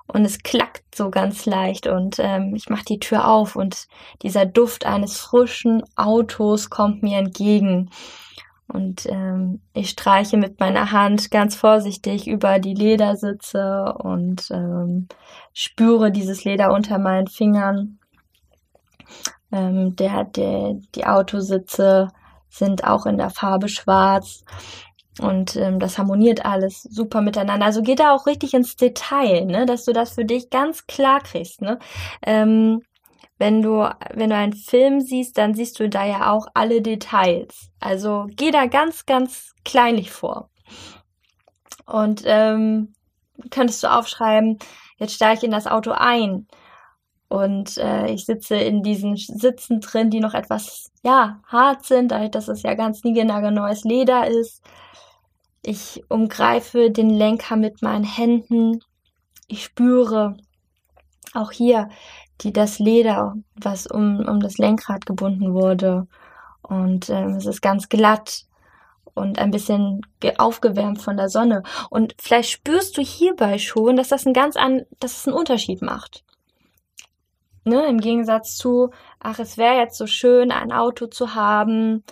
und 0.06 0.24
es 0.24 0.42
klackt 0.42 0.94
so 0.94 1.10
ganz 1.10 1.46
leicht 1.46 1.86
und 1.86 2.16
ähm, 2.18 2.54
ich 2.54 2.68
mache 2.68 2.84
die 2.84 2.98
Tür 2.98 3.28
auf 3.28 3.54
und 3.54 3.86
dieser 4.22 4.46
Duft 4.46 4.84
eines 4.84 5.18
frischen 5.18 5.82
Autos 5.96 6.70
kommt 6.70 7.02
mir 7.02 7.18
entgegen. 7.18 7.90
Und 8.68 9.06
ähm, 9.06 9.60
ich 9.74 9.90
streiche 9.90 10.38
mit 10.38 10.58
meiner 10.58 10.92
Hand 10.92 11.30
ganz 11.30 11.54
vorsichtig 11.54 12.26
über 12.26 12.58
die 12.58 12.72
Ledersitze 12.72 13.92
und 13.98 14.50
ähm, 14.50 15.08
spüre 15.52 16.10
dieses 16.10 16.44
Leder 16.44 16.72
unter 16.72 16.98
meinen 16.98 17.26
Fingern. 17.26 17.98
Ähm, 19.50 19.94
der, 19.96 20.24
der, 20.24 20.80
die 20.94 21.04
Autositze 21.04 22.08
sind 22.48 22.84
auch 22.84 23.04
in 23.04 23.18
der 23.18 23.30
Farbe 23.30 23.68
schwarz 23.68 24.42
und 25.20 25.56
ähm, 25.56 25.78
das 25.78 25.98
harmoniert 25.98 26.44
alles 26.44 26.82
super 26.82 27.20
miteinander. 27.20 27.66
Also 27.66 27.82
geht 27.82 28.00
da 28.00 28.14
auch 28.14 28.26
richtig 28.26 28.54
ins 28.54 28.76
Detail, 28.76 29.44
ne? 29.44 29.66
dass 29.66 29.84
du 29.84 29.92
das 29.92 30.14
für 30.14 30.24
dich 30.24 30.48
ganz 30.48 30.86
klar 30.86 31.20
kriegst. 31.20 31.60
Ne? 31.60 31.78
Ähm, 32.22 32.82
wenn 33.38 33.60
du, 33.60 33.88
wenn 34.14 34.30
du 34.30 34.36
einen 34.36 34.54
Film 34.54 35.00
siehst, 35.00 35.36
dann 35.36 35.54
siehst 35.54 35.78
du 35.80 35.88
da 35.88 36.06
ja 36.06 36.30
auch 36.30 36.46
alle 36.54 36.80
Details. 36.80 37.70
Also 37.80 38.26
geh 38.30 38.50
da 38.50 38.66
ganz, 38.66 39.04
ganz 39.04 39.52
kleinlich 39.64 40.10
vor. 40.12 40.48
Und 41.84 42.22
ähm, 42.24 42.94
könntest 43.50 43.82
du 43.82 43.88
aufschreiben, 43.88 44.58
jetzt 44.96 45.14
steige 45.14 45.38
ich 45.38 45.44
in 45.44 45.50
das 45.50 45.66
Auto 45.66 45.90
ein. 45.90 46.46
Und 47.28 47.78
äh, 47.78 48.10
ich 48.12 48.26
sitze 48.26 48.56
in 48.56 48.82
diesen 48.82 49.16
Sitzen 49.16 49.80
drin, 49.80 50.10
die 50.10 50.20
noch 50.20 50.34
etwas, 50.34 50.90
ja, 51.02 51.40
hart 51.46 51.84
sind, 51.84 52.12
dadurch, 52.12 52.30
dass 52.30 52.48
es 52.48 52.62
ja 52.62 52.74
ganz 52.74 53.04
niegelnagelneues 53.04 53.84
Leder 53.84 54.26
ist. 54.26 54.62
Ich 55.62 56.02
umgreife 56.08 56.90
den 56.90 57.10
Lenker 57.10 57.56
mit 57.56 57.82
meinen 57.82 58.04
Händen. 58.04 58.80
Ich 59.46 59.64
spüre 59.64 60.36
auch 61.34 61.52
hier 61.52 61.88
die, 62.40 62.52
das 62.52 62.80
Leder, 62.80 63.36
was 63.54 63.86
um, 63.86 64.20
um 64.26 64.40
das 64.40 64.58
Lenkrad 64.58 65.06
gebunden 65.06 65.54
wurde. 65.54 66.08
Und 66.62 67.10
ähm, 67.10 67.36
es 67.36 67.46
ist 67.46 67.62
ganz 67.62 67.88
glatt 67.88 68.46
und 69.14 69.38
ein 69.38 69.50
bisschen 69.50 70.00
aufgewärmt 70.38 71.00
von 71.00 71.16
der 71.16 71.28
Sonne. 71.28 71.62
Und 71.90 72.14
vielleicht 72.18 72.50
spürst 72.50 72.96
du 72.96 73.02
hierbei 73.02 73.58
schon, 73.58 73.96
dass 73.96 74.08
das 74.08 74.26
einen 74.26 74.34
ganz 74.34 74.56
an, 74.56 74.82
dass 75.00 75.18
es 75.18 75.28
einen 75.28 75.36
Unterschied 75.36 75.82
macht. 75.82 76.24
Ne, 77.64 77.86
Im 77.86 78.00
Gegensatz 78.00 78.56
zu, 78.56 78.90
ach, 79.20 79.38
es 79.38 79.56
wäre 79.56 79.76
jetzt 79.76 79.96
so 79.96 80.08
schön, 80.08 80.50
ein 80.50 80.72
Auto 80.72 81.06
zu 81.06 81.36
haben, 81.36 82.02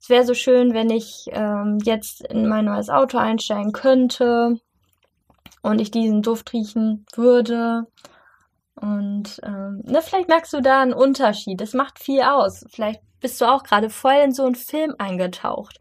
es 0.00 0.08
wäre 0.08 0.24
so 0.24 0.34
schön, 0.34 0.74
wenn 0.74 0.90
ich 0.90 1.26
ähm, 1.32 1.78
jetzt 1.84 2.22
in 2.26 2.48
mein 2.48 2.66
neues 2.66 2.90
Auto 2.90 3.18
einsteigen 3.18 3.72
könnte 3.72 4.60
und 5.62 5.80
ich 5.80 5.90
diesen 5.90 6.22
Duft 6.22 6.52
riechen 6.52 7.06
würde. 7.14 7.86
Und 8.74 9.40
ähm, 9.42 9.82
ne, 9.84 10.02
vielleicht 10.02 10.28
merkst 10.28 10.52
du 10.52 10.60
da 10.60 10.82
einen 10.82 10.92
Unterschied. 10.92 11.60
Das 11.60 11.72
macht 11.72 11.98
viel 11.98 12.22
aus. 12.22 12.64
Vielleicht 12.70 13.00
bist 13.20 13.40
du 13.40 13.46
auch 13.46 13.62
gerade 13.62 13.90
voll 13.90 14.16
in 14.24 14.32
so 14.32 14.44
einen 14.44 14.54
Film 14.54 14.94
eingetaucht. 14.98 15.78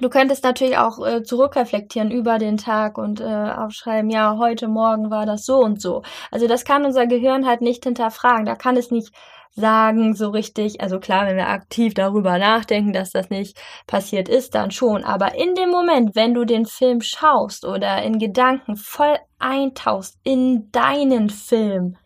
Du 0.00 0.10
könntest 0.10 0.44
natürlich 0.44 0.78
auch 0.78 1.04
äh, 1.04 1.22
zurückreflektieren 1.22 2.10
über 2.10 2.38
den 2.38 2.58
Tag 2.58 2.98
und 2.98 3.20
äh, 3.20 3.24
aufschreiben, 3.24 4.10
ja, 4.10 4.36
heute 4.38 4.68
Morgen 4.68 5.10
war 5.10 5.26
das 5.26 5.44
so 5.44 5.58
und 5.58 5.80
so. 5.80 6.02
Also 6.30 6.46
das 6.46 6.64
kann 6.64 6.84
unser 6.84 7.06
Gehirn 7.06 7.46
halt 7.46 7.62
nicht 7.62 7.84
hinterfragen. 7.84 8.44
Da 8.44 8.54
kann 8.54 8.76
es 8.76 8.90
nicht 8.90 9.12
sagen 9.58 10.14
so 10.14 10.30
richtig. 10.30 10.80
Also 10.80 11.00
klar, 11.00 11.26
wenn 11.26 11.36
wir 11.36 11.48
aktiv 11.48 11.94
darüber 11.94 12.38
nachdenken, 12.38 12.92
dass 12.92 13.10
das 13.10 13.30
nicht 13.30 13.58
passiert 13.86 14.28
ist, 14.28 14.54
dann 14.54 14.70
schon. 14.70 15.04
Aber 15.04 15.34
in 15.34 15.54
dem 15.54 15.70
Moment, 15.70 16.14
wenn 16.14 16.34
du 16.34 16.44
den 16.44 16.66
Film 16.66 17.00
schaust 17.00 17.64
oder 17.64 18.02
in 18.02 18.18
Gedanken 18.18 18.76
voll 18.76 19.18
eintauchst 19.38 20.18
in 20.22 20.70
deinen 20.72 21.30
Film, 21.30 21.96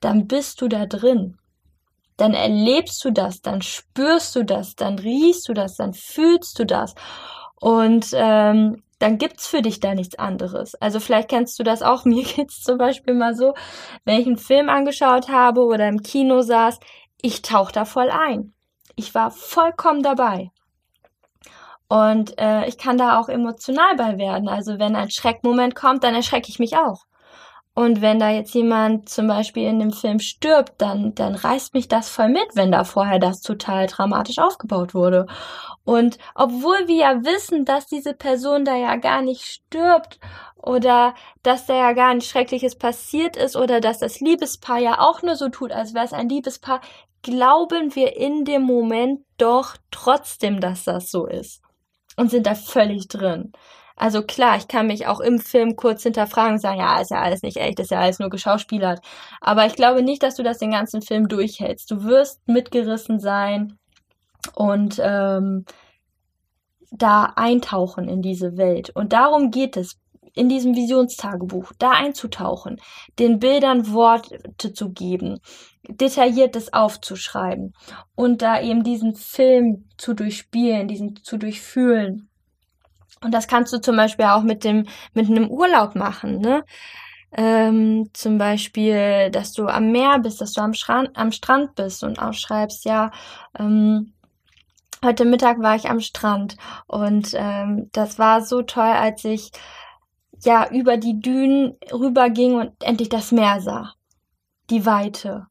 dann 0.00 0.26
bist 0.26 0.60
du 0.60 0.68
da 0.68 0.86
drin. 0.86 1.38
Dann 2.16 2.34
erlebst 2.34 3.04
du 3.04 3.10
das, 3.10 3.40
dann 3.40 3.62
spürst 3.62 4.36
du 4.36 4.44
das, 4.44 4.76
dann 4.76 4.98
riechst 4.98 5.48
du 5.48 5.54
das, 5.54 5.76
dann 5.76 5.94
fühlst 5.94 6.58
du 6.58 6.64
das. 6.64 6.94
Und 7.64 8.10
ähm, 8.12 8.82
dann 8.98 9.16
gibt's 9.16 9.46
für 9.46 9.62
dich 9.62 9.80
da 9.80 9.94
nichts 9.94 10.18
anderes. 10.18 10.74
Also 10.82 11.00
vielleicht 11.00 11.30
kennst 11.30 11.58
du 11.58 11.62
das 11.62 11.80
auch. 11.80 12.04
Mir 12.04 12.22
geht's 12.22 12.62
zum 12.62 12.76
Beispiel 12.76 13.14
mal 13.14 13.34
so, 13.34 13.54
wenn 14.04 14.20
ich 14.20 14.26
einen 14.26 14.36
Film 14.36 14.68
angeschaut 14.68 15.30
habe 15.30 15.64
oder 15.64 15.88
im 15.88 16.02
Kino 16.02 16.42
saß, 16.42 16.78
ich 17.22 17.40
tauch 17.40 17.72
da 17.72 17.86
voll 17.86 18.10
ein. 18.10 18.52
Ich 18.96 19.14
war 19.14 19.30
vollkommen 19.30 20.02
dabei. 20.02 20.50
Und 21.88 22.38
äh, 22.38 22.68
ich 22.68 22.76
kann 22.76 22.98
da 22.98 23.18
auch 23.18 23.30
emotional 23.30 23.96
bei 23.96 24.18
werden. 24.18 24.46
Also 24.46 24.78
wenn 24.78 24.94
ein 24.94 25.10
Schreckmoment 25.10 25.74
kommt, 25.74 26.04
dann 26.04 26.14
erschrecke 26.14 26.50
ich 26.50 26.58
mich 26.58 26.76
auch. 26.76 27.06
Und 27.76 28.00
wenn 28.00 28.20
da 28.20 28.30
jetzt 28.30 28.54
jemand 28.54 29.08
zum 29.08 29.26
Beispiel 29.26 29.64
in 29.64 29.80
dem 29.80 29.92
Film 29.92 30.20
stirbt, 30.20 30.74
dann, 30.78 31.12
dann 31.16 31.34
reißt 31.34 31.74
mich 31.74 31.88
das 31.88 32.08
voll 32.08 32.28
mit, 32.28 32.54
wenn 32.54 32.70
da 32.70 32.84
vorher 32.84 33.18
das 33.18 33.40
total 33.40 33.88
dramatisch 33.88 34.38
aufgebaut 34.38 34.94
wurde. 34.94 35.26
Und 35.82 36.18
obwohl 36.36 36.86
wir 36.86 36.96
ja 36.96 37.24
wissen, 37.24 37.64
dass 37.64 37.86
diese 37.86 38.14
Person 38.14 38.64
da 38.64 38.76
ja 38.76 38.94
gar 38.94 39.22
nicht 39.22 39.44
stirbt 39.44 40.20
oder 40.56 41.14
dass 41.42 41.66
da 41.66 41.74
ja 41.74 41.92
gar 41.94 42.14
nichts 42.14 42.30
Schreckliches 42.30 42.76
passiert 42.76 43.36
ist 43.36 43.56
oder 43.56 43.80
dass 43.80 43.98
das 43.98 44.20
Liebespaar 44.20 44.78
ja 44.78 45.00
auch 45.00 45.22
nur 45.22 45.34
so 45.34 45.48
tut, 45.48 45.72
als 45.72 45.94
wäre 45.94 46.04
es 46.04 46.12
ein 46.12 46.28
Liebespaar, 46.28 46.80
glauben 47.22 47.96
wir 47.96 48.16
in 48.16 48.44
dem 48.44 48.62
Moment 48.62 49.20
doch 49.36 49.76
trotzdem, 49.90 50.60
dass 50.60 50.84
das 50.84 51.10
so 51.10 51.26
ist. 51.26 51.60
Und 52.16 52.30
sind 52.30 52.46
da 52.46 52.54
völlig 52.54 53.08
drin. 53.08 53.52
Also 53.96 54.22
klar, 54.22 54.56
ich 54.56 54.66
kann 54.66 54.88
mich 54.88 55.06
auch 55.06 55.20
im 55.20 55.38
Film 55.38 55.76
kurz 55.76 56.02
hinterfragen 56.02 56.54
und 56.54 56.60
sagen, 56.60 56.80
ja, 56.80 57.00
ist 57.00 57.12
ja 57.12 57.20
alles 57.20 57.42
nicht 57.42 57.58
echt, 57.58 57.78
ist 57.78 57.92
ja 57.92 58.00
alles 58.00 58.18
nur 58.18 58.28
geschauspielert. 58.28 59.00
Aber 59.40 59.66
ich 59.66 59.74
glaube 59.76 60.02
nicht, 60.02 60.22
dass 60.22 60.34
du 60.34 60.42
das 60.42 60.58
den 60.58 60.72
ganzen 60.72 61.00
Film 61.00 61.28
durchhältst. 61.28 61.90
Du 61.90 62.04
wirst 62.04 62.46
mitgerissen 62.48 63.20
sein 63.20 63.78
und 64.56 65.00
ähm, 65.02 65.64
da 66.90 67.32
eintauchen 67.36 68.08
in 68.08 68.20
diese 68.20 68.56
Welt. 68.56 68.90
Und 68.90 69.12
darum 69.12 69.50
geht 69.50 69.76
es 69.76 69.98
in 70.34 70.48
diesem 70.48 70.74
Visionstagebuch, 70.74 71.72
da 71.78 71.92
einzutauchen, 71.92 72.80
den 73.18 73.38
Bildern 73.38 73.92
Worte 73.92 74.72
zu 74.72 74.90
geben, 74.90 75.38
detailliertes 75.88 76.72
aufzuschreiben 76.72 77.72
und 78.16 78.42
da 78.42 78.60
eben 78.60 78.82
diesen 78.82 79.14
Film 79.14 79.84
zu 79.96 80.14
durchspielen, 80.14 80.88
diesen 80.88 81.16
zu 81.22 81.36
durchfühlen. 81.36 82.28
Und 83.24 83.32
das 83.32 83.48
kannst 83.48 83.72
du 83.72 83.80
zum 83.80 83.96
Beispiel 83.96 84.26
auch 84.26 84.42
mit 84.42 84.64
dem, 84.64 84.86
mit 85.14 85.28
einem 85.28 85.48
Urlaub 85.48 85.94
machen, 85.94 86.40
ne? 86.40 86.64
Ähm, 87.36 88.10
zum 88.12 88.38
Beispiel, 88.38 89.30
dass 89.30 89.52
du 89.52 89.66
am 89.66 89.90
Meer 89.90 90.20
bist, 90.20 90.40
dass 90.40 90.52
du 90.52 90.60
am, 90.60 90.74
Strand, 90.74 91.10
am 91.16 91.32
Strand 91.32 91.74
bist 91.74 92.04
und 92.04 92.20
aufschreibst, 92.20 92.84
ja, 92.84 93.10
ähm, 93.58 94.12
heute 95.04 95.24
Mittag 95.24 95.60
war 95.60 95.74
ich 95.74 95.90
am 95.90 95.98
Strand 95.98 96.56
und 96.86 97.34
ähm, 97.34 97.88
das 97.92 98.20
war 98.20 98.42
so 98.42 98.62
toll, 98.62 98.84
als 98.84 99.24
ich 99.24 99.50
ja 100.44 100.68
über 100.70 100.96
die 100.96 101.20
Dünen 101.20 101.76
rüberging 101.92 102.54
und 102.54 102.72
endlich 102.84 103.08
das 103.08 103.32
Meer 103.32 103.60
sah. 103.60 103.94
Die 104.70 104.86
Weite, 104.86 105.46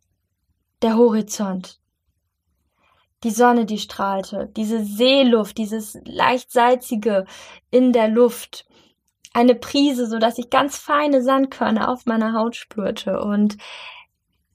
der 0.81 0.95
Horizont 0.95 1.79
die 3.23 3.31
Sonne, 3.31 3.65
die 3.65 3.79
strahlte, 3.79 4.49
diese 4.55 4.83
Seeluft, 4.83 5.57
dieses 5.57 5.97
leicht 6.05 6.51
salzige 6.51 7.25
in 7.71 7.93
der 7.93 8.09
Luft, 8.09 8.65
eine 9.33 9.55
Prise, 9.55 10.07
so 10.07 10.19
dass 10.19 10.37
ich 10.37 10.49
ganz 10.49 10.77
feine 10.77 11.23
Sandkörner 11.23 11.89
auf 11.89 12.05
meiner 12.05 12.33
Haut 12.33 12.55
spürte 12.55 13.21
und 13.21 13.57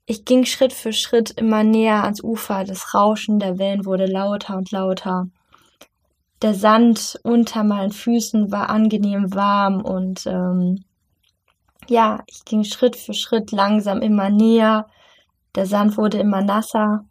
ich 0.07 0.25
ging 0.25 0.47
Schritt 0.47 0.73
für 0.73 0.93
Schritt 0.93 1.33
immer 1.33 1.65
näher 1.65 2.05
ans 2.05 2.23
Ufer. 2.23 2.65
Das 2.65 2.95
Rauschen 2.95 3.41
der 3.41 3.59
Wellen 3.59 3.85
wurde 3.85 4.07
lauter 4.07 4.57
und 4.57 4.71
lauter. 4.71 5.29
Der 6.41 6.55
Sand 6.55 7.21
unter 7.25 7.63
meinen 7.63 7.93
Füßen 7.93 8.51
war 8.51 8.71
angenehm 8.71 9.35
warm 9.35 9.83
und 9.83 10.27
ähm, 10.27 10.85
ja, 11.89 12.23
ich 12.27 12.45
ging 12.45 12.65
Schritt 12.65 12.97
für 12.97 13.13
Schritt 13.13 13.51
langsam 13.51 14.01
immer 14.01 14.31
näher. 14.31 14.87
Der 15.57 15.67
Sand 15.67 15.99
wurde 15.99 16.19
immer 16.19 16.43
nasser 16.43 17.05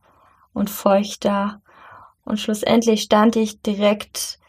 und 0.58 0.70
feuchter. 0.70 1.62
Und 2.24 2.40
schlussendlich 2.40 3.04
stand 3.04 3.36
ich 3.36 3.62
direkt 3.62 4.40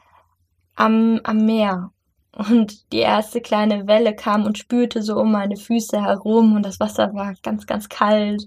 am, 0.74 1.20
am 1.24 1.44
Meer. 1.44 1.92
Und 2.32 2.92
die 2.92 2.98
erste 2.98 3.40
kleine 3.40 3.86
Welle 3.86 4.14
kam 4.14 4.44
und 4.44 4.58
spülte 4.58 5.02
so 5.02 5.16
um 5.16 5.32
meine 5.32 5.56
Füße 5.56 6.00
herum 6.00 6.54
und 6.54 6.62
das 6.62 6.78
Wasser 6.78 7.12
war 7.14 7.34
ganz, 7.42 7.66
ganz 7.66 7.88
kalt. 7.88 8.46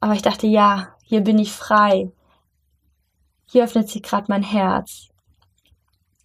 Aber 0.00 0.14
ich 0.14 0.22
dachte, 0.22 0.46
ja, 0.46 0.94
hier 1.02 1.20
bin 1.20 1.38
ich 1.38 1.52
frei. 1.52 2.10
Hier 3.46 3.64
öffnet 3.64 3.88
sich 3.88 4.02
gerade 4.02 4.26
mein 4.28 4.42
Herz. 4.42 5.08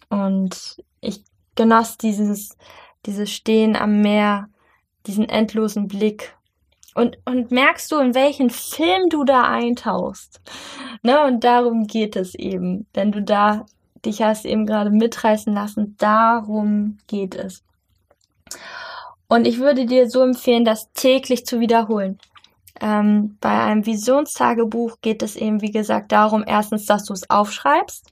Und 0.08 0.82
ich 1.00 1.22
genoss 1.54 1.98
dieses, 1.98 2.56
dieses 3.06 3.30
Stehen 3.30 3.76
am 3.76 4.00
Meer, 4.00 4.48
diesen 5.06 5.28
endlosen 5.28 5.88
Blick. 5.88 6.36
Und, 6.94 7.18
und 7.24 7.50
merkst 7.50 7.90
du, 7.90 7.98
in 7.98 8.14
welchen 8.14 8.50
Film 8.50 9.08
du 9.08 9.24
da 9.24 9.44
eintauchst? 9.44 10.40
Ne, 11.02 11.24
und 11.24 11.42
darum 11.42 11.86
geht 11.86 12.16
es 12.16 12.34
eben. 12.34 12.86
Wenn 12.92 13.12
du 13.12 13.22
da 13.22 13.64
dich 14.04 14.22
hast 14.22 14.44
eben 14.44 14.66
gerade 14.66 14.90
mitreißen 14.90 15.54
lassen, 15.54 15.96
darum 15.98 16.98
geht 17.06 17.34
es. 17.34 17.62
Und 19.28 19.46
ich 19.46 19.58
würde 19.58 19.86
dir 19.86 20.10
so 20.10 20.22
empfehlen, 20.22 20.64
das 20.64 20.92
täglich 20.92 21.46
zu 21.46 21.60
wiederholen. 21.60 22.18
Ähm, 22.80 23.38
bei 23.40 23.62
einem 23.62 23.86
Visionstagebuch 23.86 24.98
geht 25.00 25.22
es 25.22 25.36
eben, 25.36 25.62
wie 25.62 25.70
gesagt, 25.70 26.12
darum, 26.12 26.44
erstens, 26.46 26.84
dass 26.84 27.04
du 27.04 27.12
es 27.12 27.30
aufschreibst. 27.30 28.10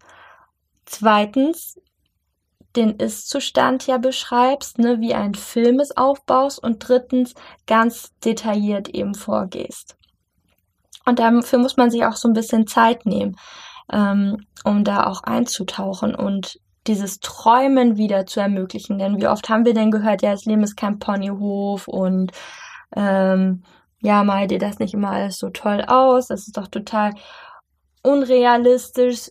Zweitens, 0.87 1.79
den 2.77 2.97
Ist-Zustand 2.97 3.87
ja 3.87 3.99
beschreibst, 3.99 4.79
ne, 4.79 5.01
wie 5.01 5.15
ein 5.15 5.35
Film 5.35 5.81
es 5.81 5.97
aufbaust 5.97 6.63
und 6.63 6.87
drittens 6.87 7.35
ganz 7.67 8.13
detailliert 8.21 8.89
eben 8.89 9.15
vorgehst. 9.15 9.97
Und 11.05 11.19
dafür 11.19 11.59
muss 11.59 11.77
man 11.77 11.91
sich 11.91 12.05
auch 12.05 12.17
so 12.17 12.29
ein 12.29 12.35
bisschen 12.35 12.67
Zeit 12.67 13.07
nehmen, 13.07 13.37
ähm, 13.93 14.47
um 14.65 14.85
da 14.85 15.07
auch 15.07 15.23
einzutauchen 15.25 16.15
und 16.15 16.61
dieses 16.87 17.21
Träumen 17.21 17.97
wieder 17.97 18.27
zu 18.27 18.41
ermöglichen. 18.41 18.99
Denn 18.99 19.21
wie 19.21 19.27
oft 19.27 19.49
haben 19.49 19.65
wir 19.65 19.75
denn 19.75 19.91
gehört, 19.91 20.23
ja, 20.23 20.33
das 20.33 20.45
Leben 20.45 20.63
ist 20.63 20.77
kein 20.77 20.99
Ponyhof 20.99 21.89
und 21.89 22.33
ähm, 22.97 23.65
ja, 24.03 24.25
mal 24.25 24.47
dir 24.47 24.59
das 24.59 24.79
nicht 24.79 24.95
immer 24.95 25.11
alles 25.11 25.39
so 25.39 25.51
toll 25.51 25.85
aus, 25.87 26.29
das 26.29 26.47
ist 26.47 26.57
doch 26.57 26.69
total 26.69 27.13
unrealistisch, 28.03 29.31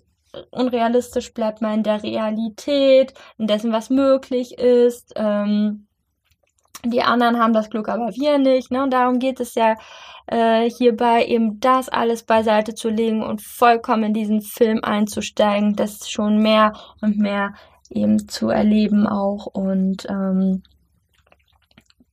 unrealistisch 0.52 1.34
bleibt 1.34 1.62
man 1.62 1.76
in 1.76 1.84
der 1.84 2.04
Realität, 2.04 3.14
in 3.38 3.48
dessen, 3.48 3.72
was 3.72 3.90
möglich 3.90 4.58
ist. 4.58 5.14
Ähm, 5.16 5.88
die 6.86 7.02
anderen 7.02 7.40
haben 7.40 7.54
das 7.54 7.70
Glück, 7.70 7.90
aber 7.90 8.16
wir 8.16 8.38
nicht. 8.38 8.72
Ne? 8.72 8.84
Und 8.84 8.92
darum 8.92 9.20
geht 9.20 9.40
es 9.40 9.56
ja 9.56 9.76
äh, 10.28 10.70
hierbei, 10.70 11.26
eben 11.26 11.60
das 11.60 11.90
alles 11.90 12.24
beiseite 12.24 12.74
zu 12.74 12.90
legen 12.90 13.24
und 13.24 13.42
vollkommen 13.42 14.06
in 14.06 14.14
diesen 14.14 14.42
Film 14.42 14.80
einzusteigen, 14.84 15.76
das 15.76 16.10
schon 16.10 16.38
mehr 16.38 16.74
und 17.02 17.18
mehr 17.18 17.54
eben 17.90 18.28
zu 18.28 18.50
erleben 18.50 19.08
auch 19.08 19.48
und 19.48 20.08
ähm, 20.10 20.62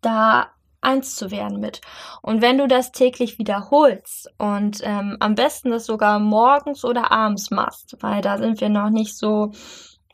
da 0.01 0.51
eins 0.87 1.17
zu 1.17 1.31
werden 1.31 1.61
mit. 1.61 1.81
Und 2.23 2.43
wenn 2.43 2.59
du 2.59 2.69
das 2.69 2.93
täglich 2.93 3.39
wiederholst 3.39 4.31
und 4.39 4.81
ähm, 4.83 5.17
am 5.21 5.35
besten 5.35 5.71
das 5.71 5.87
sogar 5.87 6.19
morgens 6.21 6.85
oder 6.85 7.11
abends 7.11 7.51
machst, 7.51 7.97
weil 8.01 8.23
da 8.23 8.39
sind 8.39 8.61
wir 8.61 8.69
noch 8.69 8.91
nicht 8.91 9.17
so 9.19 9.53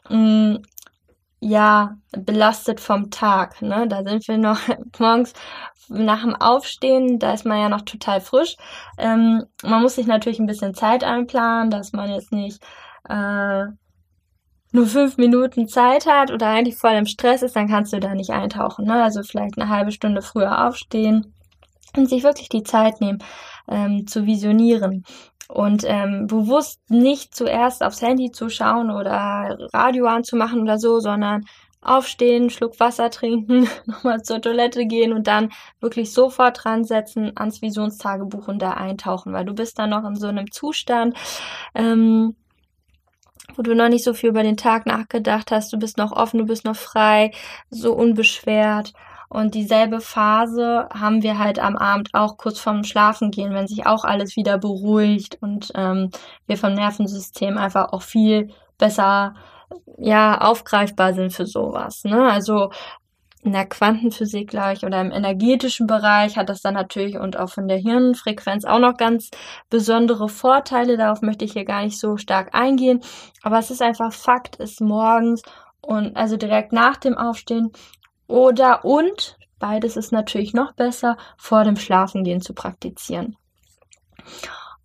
mh, 0.08 0.16
mm, 0.16 0.62
ja 1.40 1.96
belastet 2.12 2.80
vom 2.80 3.10
Tag. 3.10 3.60
Ne? 3.62 3.86
Da 3.88 4.02
sind 4.04 4.26
wir 4.28 4.38
noch 4.38 4.60
morgens 4.98 5.32
nach 5.88 6.22
dem 6.22 6.34
Aufstehen, 6.36 7.18
da 7.18 7.32
ist 7.34 7.44
man 7.44 7.58
ja 7.58 7.68
noch 7.68 7.82
total 7.82 8.20
frisch. 8.20 8.56
Ähm, 8.98 9.44
man 9.62 9.82
muss 9.82 9.96
sich 9.96 10.06
natürlich 10.06 10.38
ein 10.38 10.46
bisschen 10.46 10.74
Zeit 10.74 11.04
einplanen, 11.04 11.70
dass 11.70 11.92
man 11.92 12.10
jetzt 12.10 12.32
nicht 12.32 12.62
äh, 13.08 13.64
nur 14.72 14.86
fünf 14.86 15.18
Minuten 15.18 15.68
Zeit 15.68 16.06
hat 16.06 16.30
oder 16.30 16.48
eigentlich 16.48 16.76
voll 16.76 16.92
im 16.92 17.06
Stress 17.06 17.42
ist, 17.42 17.54
dann 17.56 17.68
kannst 17.68 17.92
du 17.92 18.00
da 18.00 18.14
nicht 18.14 18.30
eintauchen. 18.30 18.86
Ne? 18.86 19.02
Also 19.02 19.22
vielleicht 19.22 19.58
eine 19.58 19.68
halbe 19.68 19.92
Stunde 19.92 20.22
früher 20.22 20.66
aufstehen 20.66 21.34
und 21.96 22.08
sich 22.08 22.22
wirklich 22.22 22.48
die 22.48 22.62
Zeit 22.62 23.00
nehmen, 23.00 23.22
ähm, 23.68 24.06
zu 24.06 24.26
visionieren. 24.26 25.04
Und 25.48 25.84
ähm, 25.86 26.26
bewusst 26.26 26.80
nicht 26.88 27.34
zuerst 27.34 27.84
aufs 27.84 28.00
Handy 28.00 28.30
zu 28.30 28.48
schauen 28.48 28.90
oder 28.90 29.58
Radio 29.74 30.06
anzumachen 30.06 30.62
oder 30.62 30.78
so, 30.78 30.98
sondern 30.98 31.44
aufstehen, 31.82 32.48
Schluck 32.48 32.80
Wasser 32.80 33.10
trinken, 33.10 33.68
nochmal 33.86 34.22
zur 34.22 34.40
Toilette 34.40 34.86
gehen 34.86 35.12
und 35.12 35.26
dann 35.26 35.50
wirklich 35.80 36.12
sofort 36.12 36.64
dran 36.64 36.84
setzen 36.84 37.32
ans 37.36 37.60
Visionstagebuch 37.60 38.48
und 38.48 38.62
da 38.62 38.70
eintauchen, 38.70 39.32
weil 39.32 39.44
du 39.44 39.52
bist 39.52 39.78
dann 39.78 39.90
noch 39.90 40.04
in 40.04 40.14
so 40.14 40.28
einem 40.28 40.50
Zustand, 40.50 41.16
ähm, 41.74 42.36
wo 43.54 43.62
du 43.62 43.74
noch 43.74 43.88
nicht 43.88 44.04
so 44.04 44.14
viel 44.14 44.30
über 44.30 44.42
den 44.42 44.56
Tag 44.56 44.86
nachgedacht 44.86 45.50
hast, 45.50 45.72
du 45.72 45.78
bist 45.78 45.98
noch 45.98 46.12
offen, 46.12 46.38
du 46.38 46.46
bist 46.46 46.64
noch 46.64 46.76
frei, 46.76 47.32
so 47.70 47.92
unbeschwert. 47.92 48.92
Und 49.28 49.54
dieselbe 49.54 50.00
Phase 50.00 50.88
haben 50.92 51.22
wir 51.22 51.38
halt 51.38 51.58
am 51.58 51.76
Abend 51.76 52.10
auch 52.12 52.36
kurz 52.36 52.58
vorm 52.58 52.84
Schlafen 52.84 53.30
gehen, 53.30 53.54
wenn 53.54 53.66
sich 53.66 53.86
auch 53.86 54.04
alles 54.04 54.36
wieder 54.36 54.58
beruhigt 54.58 55.38
und 55.40 55.72
ähm, 55.74 56.10
wir 56.46 56.58
vom 56.58 56.74
Nervensystem 56.74 57.56
einfach 57.56 57.92
auch 57.92 58.02
viel 58.02 58.50
besser 58.76 59.34
ja 59.96 60.38
aufgreifbar 60.40 61.14
sind 61.14 61.32
für 61.32 61.46
sowas. 61.46 62.04
Ne? 62.04 62.30
Also 62.30 62.70
in 63.42 63.52
der 63.52 63.66
Quantenphysik 63.66 64.50
gleich 64.50 64.84
oder 64.84 65.00
im 65.00 65.10
energetischen 65.10 65.88
Bereich 65.88 66.36
hat 66.36 66.48
das 66.48 66.62
dann 66.62 66.74
natürlich 66.74 67.18
und 67.18 67.36
auch 67.36 67.50
von 67.50 67.66
der 67.66 67.76
Hirnfrequenz 67.76 68.64
auch 68.64 68.78
noch 68.78 68.96
ganz 68.96 69.30
besondere 69.68 70.28
Vorteile. 70.28 70.96
Darauf 70.96 71.22
möchte 71.22 71.44
ich 71.44 71.52
hier 71.52 71.64
gar 71.64 71.82
nicht 71.82 71.98
so 71.98 72.16
stark 72.16 72.54
eingehen. 72.54 73.00
Aber 73.42 73.58
es 73.58 73.70
ist 73.70 73.82
einfach 73.82 74.12
Fakt, 74.12 74.56
ist 74.56 74.80
morgens 74.80 75.42
und 75.80 76.16
also 76.16 76.36
direkt 76.36 76.72
nach 76.72 76.96
dem 76.96 77.18
Aufstehen 77.18 77.72
oder 78.28 78.84
und 78.84 79.36
beides 79.58 79.96
ist 79.96 80.12
natürlich 80.12 80.54
noch 80.54 80.72
besser 80.72 81.16
vor 81.36 81.64
dem 81.64 81.76
Schlafengehen 81.76 82.40
zu 82.40 82.54
praktizieren. 82.54 83.36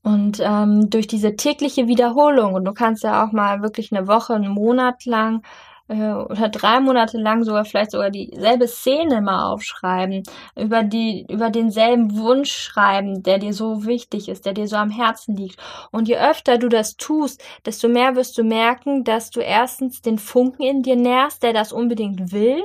Und 0.02 0.40
ähm, 0.40 0.90
durch 0.90 1.06
diese 1.06 1.36
tägliche 1.36 1.88
Wiederholung, 1.88 2.54
und 2.54 2.66
du 2.66 2.74
kannst 2.74 3.04
ja 3.04 3.24
auch 3.26 3.34
mal 3.34 3.62
wirklich 3.62 3.92
eine 3.92 4.08
Woche, 4.08 4.34
einen 4.34 4.52
Monat 4.52 5.06
lang 5.06 5.44
äh, 5.88 6.12
oder 6.12 6.50
drei 6.50 6.80
Monate 6.80 7.18
lang 7.18 7.44
sogar 7.44 7.66
vielleicht 7.66 7.92
sogar 7.92 8.10
dieselbe 8.10 8.68
Szene 8.68 9.22
mal 9.22 9.52
aufschreiben, 9.52 10.24
über 10.56 10.84
die, 10.84 11.26
über 11.30 11.50
denselben 11.50 12.18
Wunsch 12.18 12.52
schreiben, 12.52 13.24
der 13.24 13.40
dir 13.40 13.54
so 13.54 13.86
wichtig 13.86 14.30
ist, 14.30 14.46
der 14.46 14.54
dir 14.54 14.68
so 14.68 14.76
am 14.76 14.90
Herzen 14.90 15.36
liegt. 15.36 15.60
Und 15.92 16.08
je 16.08 16.18
öfter 16.18 16.58
du 16.58 16.70
das 16.70 16.98
tust, 16.98 17.44
desto 17.66 17.88
mehr 17.88 18.16
wirst 18.16 18.38
du 18.38 18.44
merken, 18.44 19.04
dass 19.04 19.30
du 19.30 19.40
erstens 19.40 20.02
den 20.02 20.20
Funken 20.20 20.64
in 20.64 20.84
dir 20.84 20.96
nährst, 20.96 21.44
der 21.44 21.54
das 21.54 21.72
unbedingt 21.72 22.32
will. 22.32 22.64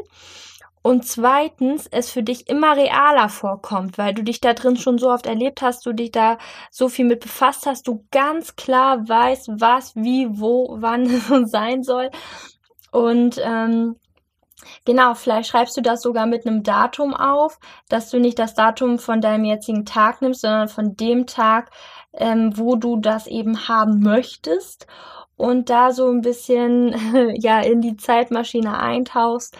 Und 0.84 1.06
zweitens, 1.06 1.86
es 1.86 2.10
für 2.10 2.24
dich 2.24 2.48
immer 2.48 2.76
realer 2.76 3.28
vorkommt, 3.28 3.98
weil 3.98 4.14
du 4.14 4.24
dich 4.24 4.40
da 4.40 4.52
drin 4.52 4.76
schon 4.76 4.98
so 4.98 5.10
oft 5.10 5.26
erlebt 5.26 5.62
hast, 5.62 5.86
du 5.86 5.92
dich 5.92 6.10
da 6.10 6.38
so 6.72 6.88
viel 6.88 7.04
mit 7.04 7.20
befasst 7.20 7.66
hast, 7.66 7.86
du 7.86 8.04
ganz 8.10 8.56
klar 8.56 9.08
weißt, 9.08 9.48
was, 9.60 9.94
wie, 9.94 10.26
wo, 10.28 10.76
wann 10.80 11.06
sein 11.46 11.84
soll. 11.84 12.10
Und 12.92 13.40
ähm, 13.42 13.96
Genau, 14.84 15.14
vielleicht 15.14 15.48
schreibst 15.48 15.76
du 15.76 15.80
das 15.80 16.02
sogar 16.02 16.26
mit 16.26 16.46
einem 16.46 16.62
Datum 16.62 17.14
auf, 17.14 17.58
dass 17.88 18.10
du 18.10 18.18
nicht 18.20 18.38
das 18.38 18.54
Datum 18.54 18.98
von 18.98 19.20
deinem 19.20 19.44
jetzigen 19.44 19.84
Tag 19.84 20.22
nimmst, 20.22 20.42
sondern 20.42 20.68
von 20.68 20.96
dem 20.96 21.26
Tag, 21.26 21.70
ähm, 22.12 22.56
wo 22.56 22.76
du 22.76 22.96
das 22.96 23.26
eben 23.26 23.68
haben 23.68 24.00
möchtest 24.00 24.86
und 25.36 25.70
da 25.70 25.92
so 25.92 26.08
ein 26.08 26.20
bisschen 26.20 26.94
ja 27.40 27.60
in 27.60 27.80
die 27.80 27.96
Zeitmaschine 27.96 28.78
eintauchst 28.78 29.56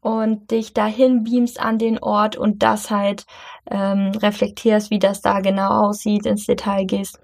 und 0.00 0.50
dich 0.50 0.74
dahin 0.74 1.24
beamst 1.24 1.58
an 1.60 1.78
den 1.78 1.98
Ort 1.98 2.36
und 2.36 2.62
das 2.62 2.90
halt 2.90 3.24
ähm, 3.70 4.12
reflektierst, 4.16 4.90
wie 4.90 4.98
das 4.98 5.22
da 5.22 5.40
genau 5.40 5.88
aussieht, 5.88 6.26
ins 6.26 6.46
Detail 6.46 6.84
gehst. 6.84 7.18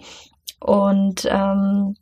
Und 0.61 1.27
ähm, 1.31 1.95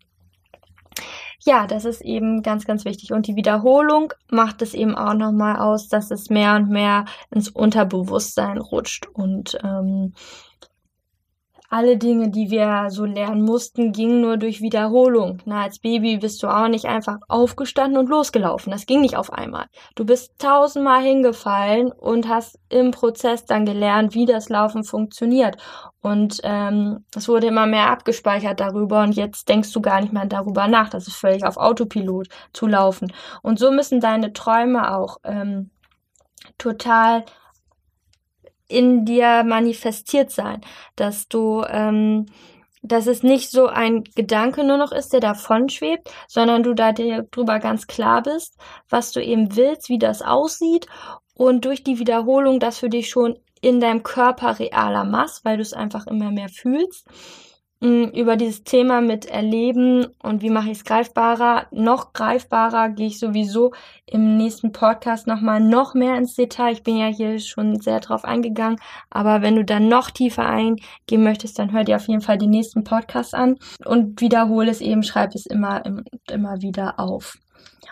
ja, 1.44 1.66
das 1.66 1.85
ist 1.85 2.01
eben 2.01 2.42
ganz, 2.42 2.66
ganz 2.66 2.85
wichtig. 2.85 3.12
Und 3.12 3.27
die 3.27 3.37
Wiederholung 3.37 4.12
macht 4.31 4.61
es 4.62 4.74
eben 4.74 4.96
auch 4.96 5.14
nochmal 5.14 5.57
aus, 5.59 5.88
dass 5.88 6.11
es 6.11 6.31
mehr 6.31 6.57
und 6.57 6.68
mehr 6.68 7.05
ins 7.31 7.48
Unterbewusstsein 7.48 8.59
rutscht. 8.59 9.07
Und 9.12 9.57
ähm, 9.62 10.14
alle 11.70 11.98
Dinge, 11.98 12.31
die 12.31 12.50
wir 12.50 12.87
so 12.88 13.04
lernen 13.04 13.42
mussten, 13.42 13.92
gingen 13.92 14.22
nur 14.22 14.38
durch 14.38 14.62
Wiederholung. 14.62 15.42
Na, 15.44 15.64
als 15.64 15.78
Baby 15.78 16.16
bist 16.16 16.42
du 16.42 16.48
auch 16.48 16.68
nicht 16.68 16.87
einfach 16.87 17.18
aufgestanden 17.28 17.98
und 17.98 18.09
losgelaufen. 18.09 18.72
Das 18.72 18.87
ging 18.87 19.02
nicht 19.02 19.16
auf 19.16 19.33
einmal. 19.33 19.66
Du 19.94 20.07
bist 20.07 20.38
tausendmal 20.38 21.02
hingefallen 21.02 21.92
und 21.92 22.28
hast 22.28 22.59
im 22.70 22.90
Prozess 22.90 23.44
dann 23.44 23.66
gelernt, 23.66 24.14
wie 24.14 24.24
das 24.24 24.48
Laufen 24.48 24.83
funktioniert. 24.83 25.59
Und 26.00 26.40
ähm, 26.42 27.04
es 27.14 27.28
wurde 27.28 27.48
immer 27.48 27.66
mehr 27.66 27.90
abgespeichert 27.90 28.61
darüber 28.61 29.02
und 29.02 29.12
jetzt 29.12 29.48
denkst 29.48 29.72
du 29.72 29.83
gar 29.83 30.00
nicht 30.00 30.12
mehr 30.12 30.26
darüber 30.26 30.68
nach. 30.68 30.88
Das 30.88 31.07
ist 31.07 31.16
völlig 31.16 31.44
auf 31.44 31.59
Autopilot 31.59 32.28
zu 32.54 32.66
laufen. 32.66 33.12
Und 33.42 33.59
so 33.59 33.70
müssen 33.70 34.00
deine 34.00 34.33
Träume 34.33 34.96
auch 34.96 35.18
ähm, 35.22 35.70
total 36.57 37.24
in 38.68 39.04
dir 39.04 39.44
manifestiert 39.44 40.31
sein, 40.31 40.61
dass 40.96 41.28
du, 41.28 41.64
ähm, 41.68 42.26
dass 42.83 43.07
es 43.07 43.22
nicht 43.22 43.50
so 43.50 43.66
ein 43.66 44.04
Gedanke 44.14 44.64
nur 44.64 44.76
noch 44.76 44.92
ist, 44.92 45.12
der 45.12 45.20
davon 45.20 45.68
schwebt, 45.68 46.11
sondern 46.28 46.62
du 46.62 46.74
da 46.74 46.92
dir 46.92 47.24
drüber 47.31 47.59
ganz 47.59 47.87
klar 47.87 48.22
bist, 48.22 48.57
was 48.88 49.12
du 49.12 49.22
eben 49.22 49.57
willst, 49.57 49.88
wie 49.88 49.98
das 49.98 50.22
aussieht 50.22 50.87
und 51.35 51.64
durch 51.64 51.83
die 51.83 51.98
Wiederholung 51.98 52.61
das 52.61 52.78
für 52.78 52.88
dich 52.88 53.09
schon 53.09 53.38
in 53.61 53.81
deinem 53.81 54.04
Körper 54.04 54.59
realer 54.59 55.04
machst, 55.04 55.44
weil 55.44 55.57
du 55.57 55.62
es 55.62 55.72
einfach 55.72 56.07
immer 56.07 56.31
mehr 56.31 56.48
fühlst 56.48 57.07
über 57.80 58.36
dieses 58.36 58.64
Thema 58.64 59.00
mit 59.00 59.26
Erleben 59.26 60.06
und 60.20 60.42
wie 60.42 60.50
mache 60.50 60.66
ich 60.70 60.78
es 60.78 60.84
greifbarer. 60.84 61.66
Noch 61.70 62.12
greifbarer 62.12 62.88
gehe 62.88 63.06
ich 63.06 63.20
sowieso 63.20 63.72
im 64.04 64.36
nächsten 64.36 64.72
Podcast 64.72 65.28
nochmal 65.28 65.60
noch 65.60 65.94
mehr 65.94 66.16
ins 66.16 66.34
Detail. 66.34 66.72
Ich 66.72 66.82
bin 66.82 66.96
ja 66.96 67.06
hier 67.06 67.38
schon 67.38 67.80
sehr 67.80 68.00
drauf 68.00 68.24
eingegangen, 68.24 68.80
aber 69.10 69.42
wenn 69.42 69.54
du 69.54 69.64
dann 69.64 69.86
noch 69.86 70.10
tiefer 70.10 70.46
eingehen 70.46 71.22
möchtest, 71.22 71.58
dann 71.60 71.72
hör 71.72 71.84
dir 71.84 71.96
auf 71.96 72.08
jeden 72.08 72.20
Fall 72.20 72.38
den 72.38 72.50
nächsten 72.50 72.82
Podcast 72.82 73.34
an 73.34 73.58
und 73.84 74.20
wiederhole 74.20 74.70
es 74.70 74.80
eben, 74.80 75.04
schreib 75.04 75.34
es 75.36 75.46
immer, 75.46 75.84
immer 76.28 76.60
wieder 76.60 76.98
auf. 76.98 77.36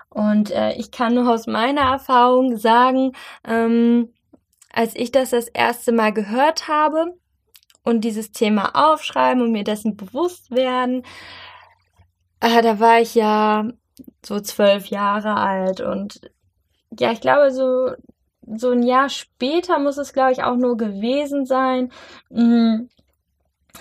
Und 0.09 0.51
äh, 0.51 0.73
ich 0.75 0.91
kann 0.91 1.15
nur 1.15 1.33
aus 1.33 1.47
meiner 1.47 1.83
Erfahrung 1.83 2.57
sagen, 2.57 3.13
ähm, 3.45 4.13
als 4.73 4.97
ich 4.97 5.13
das 5.13 5.31
das 5.31 5.47
erste 5.49 5.93
Mal 5.93 6.13
gehört 6.13 6.67
habe, 6.67 7.15
und 7.87 8.03
dieses 8.03 8.33
Thema 8.33 8.73
aufschreiben 8.75 9.43
und 9.43 9.53
mir 9.53 9.65
dessen 9.65 9.97
bewusst 9.97 10.51
werden. 10.51 11.05
Äh, 12.41 12.61
da 12.61 12.81
war 12.81 13.01
ich 13.01 13.15
ja 13.15 13.71
so 14.25 14.41
zwölf 14.41 14.89
Jahre 14.89 15.37
alt 15.37 15.81
und 15.81 16.21
ja, 16.99 17.13
ich 17.13 17.21
glaube, 17.21 17.51
so, 17.53 17.93
so 18.57 18.71
ein 18.71 18.83
Jahr 18.83 19.09
später 19.09 19.79
muss 19.79 19.99
es, 19.99 20.13
glaube 20.13 20.33
ich, 20.33 20.43
auch 20.43 20.57
nur 20.57 20.77
gewesen 20.77 21.47
sein. 21.47 21.91
Mhm 22.29 22.91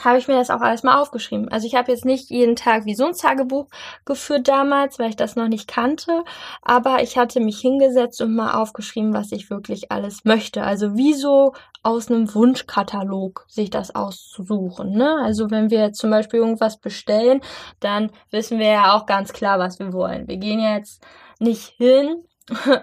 habe 0.04 0.18
ich 0.18 0.28
mir 0.28 0.36
das 0.36 0.50
auch 0.50 0.62
alles 0.62 0.84
mal 0.84 1.00
aufgeschrieben. 1.00 1.50
Also 1.50 1.68
ich 1.68 1.76
habe 1.76 1.92
jetzt 1.92 2.06
nicht 2.06 2.30
jeden 2.30 2.56
Tag 2.56 2.86
wie 2.86 2.96
so 2.96 3.06
ein 3.06 3.14
Tagebuch 3.14 3.68
geführt 4.06 4.48
damals, 4.48 5.00
weil 5.00 5.10
ich 5.10 5.16
das 5.16 5.36
noch 5.36 5.48
nicht 5.48 5.68
kannte, 5.68 6.24
aber 6.62 7.02
ich 7.04 7.18
hatte 7.18 7.40
mich 7.40 7.60
hingesetzt 7.60 8.22
und 8.22 8.36
mal 8.36 8.54
aufgeschrieben, 8.54 9.14
was 9.14 9.32
ich 9.32 9.50
wirklich 9.50 9.92
alles 9.92 10.26
möchte. 10.26 10.64
Also 10.64 10.96
wie 10.96 11.14
so 11.14 11.54
aus 11.84 12.10
einem 12.10 12.34
Wunschkatalog 12.34 13.46
sich 13.48 13.70
das 13.70 13.94
auszusuchen. 13.94 14.92
Ne? 14.92 15.18
Also 15.24 15.52
wenn 15.52 15.70
wir 15.70 15.80
jetzt 15.80 16.00
zum 16.00 16.10
Beispiel 16.10 16.40
irgendwas 16.40 16.78
bestellen, 16.80 17.42
dann 17.80 18.12
wissen 18.32 18.58
wir 18.58 18.68
ja 18.68 18.96
auch 18.96 19.06
ganz 19.06 19.34
klar, 19.34 19.60
was 19.60 19.78
wir 19.80 19.94
wollen. 19.94 20.28
Wir 20.28 20.38
gehen 20.38 20.60
jetzt 20.60 21.06
nicht 21.40 21.74
hin 21.78 22.24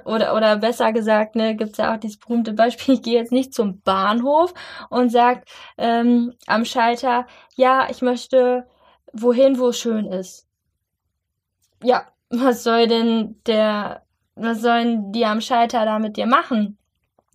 oder, 0.05 0.35
oder 0.35 0.57
besser 0.57 0.92
gesagt, 0.92 1.37
ne, 1.37 1.55
gibt's 1.55 1.79
ja 1.79 1.94
auch 1.94 1.98
dieses 1.98 2.18
berühmte 2.18 2.53
Beispiel, 2.53 2.94
ich 2.96 3.03
gehe 3.03 3.14
jetzt 3.14 3.33
nicht 3.33 3.55
zum 3.55 3.81
Bahnhof 3.83 4.53
und 4.90 5.11
sag 5.11 5.44
ähm, 5.79 6.35
am 6.46 6.64
Schalter, 6.64 7.27
ja, 7.57 7.88
ich 7.90 8.03
möchte 8.03 8.66
wohin, 9.12 9.59
wo 9.59 9.68
es 9.68 9.79
schön 9.79 10.07
ist. 10.07 10.46
Ja, 11.83 12.07
was 12.31 12.64
soll 12.64 12.87
denn 12.87 13.40
der, 13.46 14.03
was 14.35 14.62
sollen 14.62 15.12
die 15.12 15.27
am 15.27 15.40
Schalter 15.40 15.85
da 15.85 15.98
mit 15.98 16.16
dir 16.16 16.27
machen? 16.27 16.79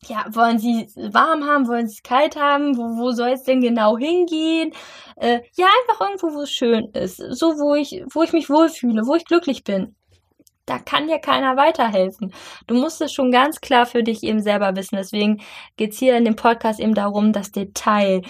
Ja, 0.04 0.26
wollen 0.30 0.60
sie 0.60 0.88
warm 0.96 1.46
haben, 1.46 1.68
wollen 1.68 1.88
sie 1.88 1.96
es 1.96 2.04
kalt 2.04 2.36
haben, 2.36 2.78
wo, 2.78 2.98
wo 2.98 3.12
soll 3.12 3.30
es 3.30 3.44
denn 3.44 3.62
genau 3.62 3.98
hingehen? 3.98 4.72
Äh, 5.18 5.42
ja, 5.56 5.66
einfach 5.82 6.08
irgendwo, 6.08 6.34
wo 6.34 6.42
es 6.44 6.52
schön 6.52 6.86
ist, 6.94 7.18
so 7.18 7.58
wo 7.58 7.76
ich, 7.76 8.04
wo 8.14 8.24
ich 8.24 8.32
mich 8.32 8.50
wohlfühle, 8.50 9.06
wo 9.06 9.16
ich 9.16 9.26
glücklich 9.26 9.64
bin 9.64 9.96
da 10.68 10.78
kann 10.78 11.08
dir 11.08 11.18
keiner 11.20 11.58
weiterhelfen. 11.58 12.34
Du 12.68 12.76
musst 12.76 13.02
es 13.02 13.12
schon 13.12 13.32
ganz 13.32 13.62
klar 13.62 13.86
für 13.88 14.04
dich 14.04 14.22
eben 14.22 14.42
selber 14.42 14.76
wissen. 14.76 14.98
Deswegen 14.98 15.42
geht's 15.78 15.98
hier 15.98 16.18
in 16.18 16.26
dem 16.26 16.36
Podcast 16.36 16.80
eben 16.80 16.94
darum, 16.94 17.34
das 17.34 17.52
Detail 17.52 18.22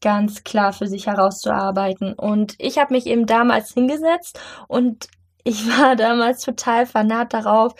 ganz 0.00 0.44
klar 0.44 0.72
für 0.72 0.86
sich 0.86 1.06
herauszuarbeiten. 1.06 2.12
Und 2.12 2.54
ich 2.58 2.78
habe 2.78 2.94
mich 2.94 3.06
eben 3.06 3.26
damals 3.26 3.72
hingesetzt 3.72 4.38
und 4.68 5.08
ich 5.44 5.66
war 5.66 5.96
damals 5.96 6.42
total 6.42 6.86
fanat 6.86 7.32
darauf, 7.32 7.72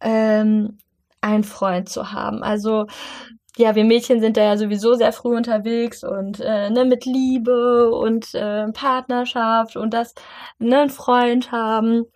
ähm, 0.00 0.78
einen 1.20 1.44
Freund 1.44 1.88
zu 1.88 2.12
haben. 2.12 2.42
Also 2.44 2.86
ja, 3.56 3.74
wir 3.74 3.84
Mädchen 3.84 4.20
sind 4.20 4.36
da 4.36 4.42
ja 4.44 4.56
sowieso 4.56 4.94
sehr 4.94 5.12
früh 5.12 5.36
unterwegs 5.36 6.04
und 6.04 6.40
äh, 6.40 6.70
ne, 6.70 6.84
mit 6.84 7.04
Liebe 7.04 7.90
und 7.90 8.34
äh, 8.34 8.68
Partnerschaft 8.72 9.76
und 9.76 9.92
das, 9.92 10.14
ne, 10.58 10.82
einen 10.82 10.90
Freund 10.90 11.52
haben. 11.52 12.06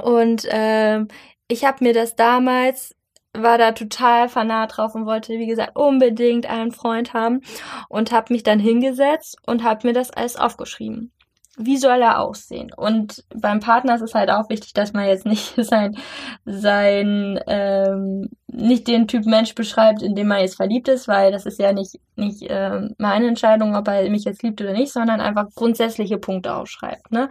Und 0.00 0.46
ähm, 0.50 1.08
ich 1.48 1.64
habe 1.64 1.84
mir 1.84 1.92
das 1.92 2.16
damals 2.16 2.94
war 3.34 3.58
da 3.58 3.72
total 3.72 4.28
fanat 4.28 4.76
drauf 4.76 4.94
und 4.94 5.06
wollte, 5.06 5.32
wie 5.34 5.46
gesagt, 5.46 5.76
unbedingt 5.76 6.46
einen 6.46 6.72
Freund 6.72 7.12
haben 7.12 7.40
und 7.88 8.12
habe 8.12 8.32
mich 8.32 8.44
dann 8.44 8.60
hingesetzt 8.60 9.36
und 9.46 9.64
habe 9.64 9.86
mir 9.88 9.92
das 9.92 10.10
alles 10.10 10.36
aufgeschrieben. 10.36 11.10
Wie 11.56 11.76
soll 11.76 12.02
er 12.02 12.20
aussehen? 12.20 12.72
Und 12.76 13.24
beim 13.32 13.60
Partner 13.60 13.94
ist 13.94 14.02
es 14.02 14.14
halt 14.14 14.28
auch 14.28 14.48
wichtig, 14.48 14.72
dass 14.72 14.92
man 14.92 15.06
jetzt 15.06 15.24
nicht 15.24 15.54
sein, 15.64 15.96
sein 16.44 17.38
ähm, 17.46 18.28
nicht 18.48 18.88
den 18.88 19.06
Typ 19.06 19.24
Mensch 19.24 19.54
beschreibt, 19.54 20.02
in 20.02 20.16
dem 20.16 20.28
man 20.28 20.40
jetzt 20.40 20.56
verliebt 20.56 20.88
ist, 20.88 21.06
weil 21.06 21.30
das 21.30 21.46
ist 21.46 21.60
ja 21.60 21.72
nicht, 21.72 22.00
nicht 22.16 22.42
äh, 22.42 22.88
meine 22.98 23.28
Entscheidung, 23.28 23.76
ob 23.76 23.86
er 23.86 24.08
mich 24.10 24.24
jetzt 24.24 24.42
liebt 24.42 24.60
oder 24.60 24.72
nicht, 24.72 24.92
sondern 24.92 25.20
einfach 25.20 25.46
grundsätzliche 25.54 26.18
Punkte 26.18 26.54
aufschreibt. 26.54 27.12
Ne? 27.12 27.28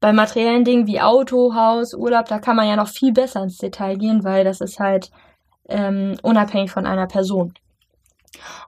Bei 0.00 0.12
materiellen 0.12 0.64
Dingen 0.64 0.86
wie 0.86 1.00
Auto, 1.00 1.54
Haus, 1.54 1.94
Urlaub, 1.94 2.26
da 2.26 2.38
kann 2.38 2.56
man 2.56 2.68
ja 2.68 2.76
noch 2.76 2.88
viel 2.88 3.12
besser 3.12 3.42
ins 3.42 3.58
Detail 3.58 3.96
gehen, 3.96 4.24
weil 4.24 4.44
das 4.44 4.60
ist 4.60 4.78
halt 4.78 5.10
ähm, 5.68 6.16
unabhängig 6.22 6.70
von 6.70 6.86
einer 6.86 7.06
Person. 7.06 7.54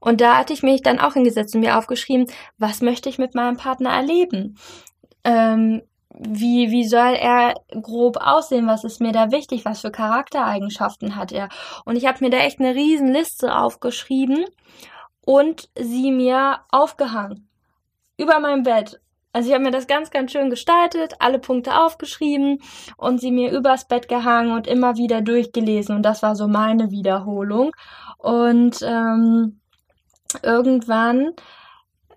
Und 0.01 0.21
da 0.21 0.37
hatte 0.37 0.53
ich 0.53 0.62
mich 0.62 0.83
dann 0.83 0.99
auch 0.99 1.14
hingesetzt 1.14 1.55
und 1.55 1.61
mir 1.61 1.77
aufgeschrieben, 1.77 2.27
was 2.57 2.81
möchte 2.81 3.09
ich 3.09 3.19
mit 3.19 3.35
meinem 3.35 3.57
Partner 3.57 3.91
erleben? 3.91 4.57
Ähm, 5.25 5.83
wie, 6.11 6.71
wie 6.71 6.87
soll 6.87 7.14
er 7.14 7.55
grob 7.83 8.17
aussehen? 8.17 8.67
Was 8.67 8.85
ist 8.85 9.01
mir 9.01 9.12
da 9.12 9.31
wichtig? 9.31 9.64
Was 9.64 9.81
für 9.83 9.91
Charaktereigenschaften 9.91 11.17
hat 11.17 11.33
er? 11.33 11.49
Und 11.85 11.97
ich 11.97 12.07
habe 12.07 12.25
mir 12.25 12.31
da 12.31 12.38
echt 12.38 12.61
eine 12.61 12.75
riesen 12.75 13.12
Liste 13.12 13.57
aufgeschrieben 13.57 14.45
und 15.25 15.69
sie 15.79 16.11
mir 16.11 16.61
aufgehangen. 16.71 17.49
Über 18.17 18.41
mein 18.41 18.62
Bett. 18.62 19.01
Also 19.33 19.49
ich 19.49 19.55
habe 19.55 19.64
mir 19.64 19.71
das 19.71 19.87
ganz, 19.87 20.11
ganz 20.11 20.33
schön 20.33 20.51
gestaltet, 20.51 21.14
alle 21.19 21.38
Punkte 21.38 21.79
aufgeschrieben 21.79 22.61
und 22.97 23.21
sie 23.21 23.31
mir 23.31 23.53
übers 23.53 23.87
Bett 23.87 24.09
gehangen 24.09 24.53
und 24.53 24.67
immer 24.67 24.97
wieder 24.97 25.21
durchgelesen. 25.21 25.95
Und 25.97 26.03
das 26.03 26.23
war 26.23 26.35
so 26.35 26.49
meine 26.49 26.91
Wiederholung. 26.91 27.73
Und 28.17 28.81
ähm, 28.83 29.61
irgendwann 30.43 31.33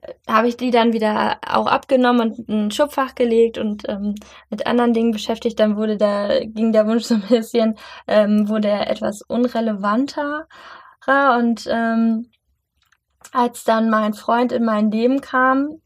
äh, 0.02 0.13
habe 0.28 0.47
ich 0.47 0.58
die 0.58 0.71
dann 0.71 0.93
wieder 0.93 1.38
auch 1.47 1.67
abgenommen 1.67 2.32
und 2.32 2.50
in 2.50 2.65
ein 2.67 2.71
Schubfach 2.71 3.13
gelegt 3.13 3.58
und 3.58 3.88
ähm, 3.89 4.15
mit 4.50 4.65
anderen 4.65 4.93
Dingen 4.93 5.12
beschäftigt. 5.12 5.60
Dann 5.60 5.76
wurde 5.76 5.97
da, 5.97 6.39
ging 6.39 6.71
der 6.71 6.88
Wunsch 6.88 7.04
so 7.04 7.15
ein 7.15 7.28
bisschen, 7.28 7.78
ähm, 8.08 8.47
wurde 8.47 8.69
er 8.69 8.89
etwas 8.89 9.21
unrelevanter. 9.21 10.47
Und 11.38 11.67
ähm, 11.69 12.30
als 13.34 13.63
dann 13.63 13.89
mein 13.89 14.13
Freund 14.13 14.52
in 14.52 14.63
mein 14.63 14.91
Leben 14.91 15.21
kam, 15.21 15.82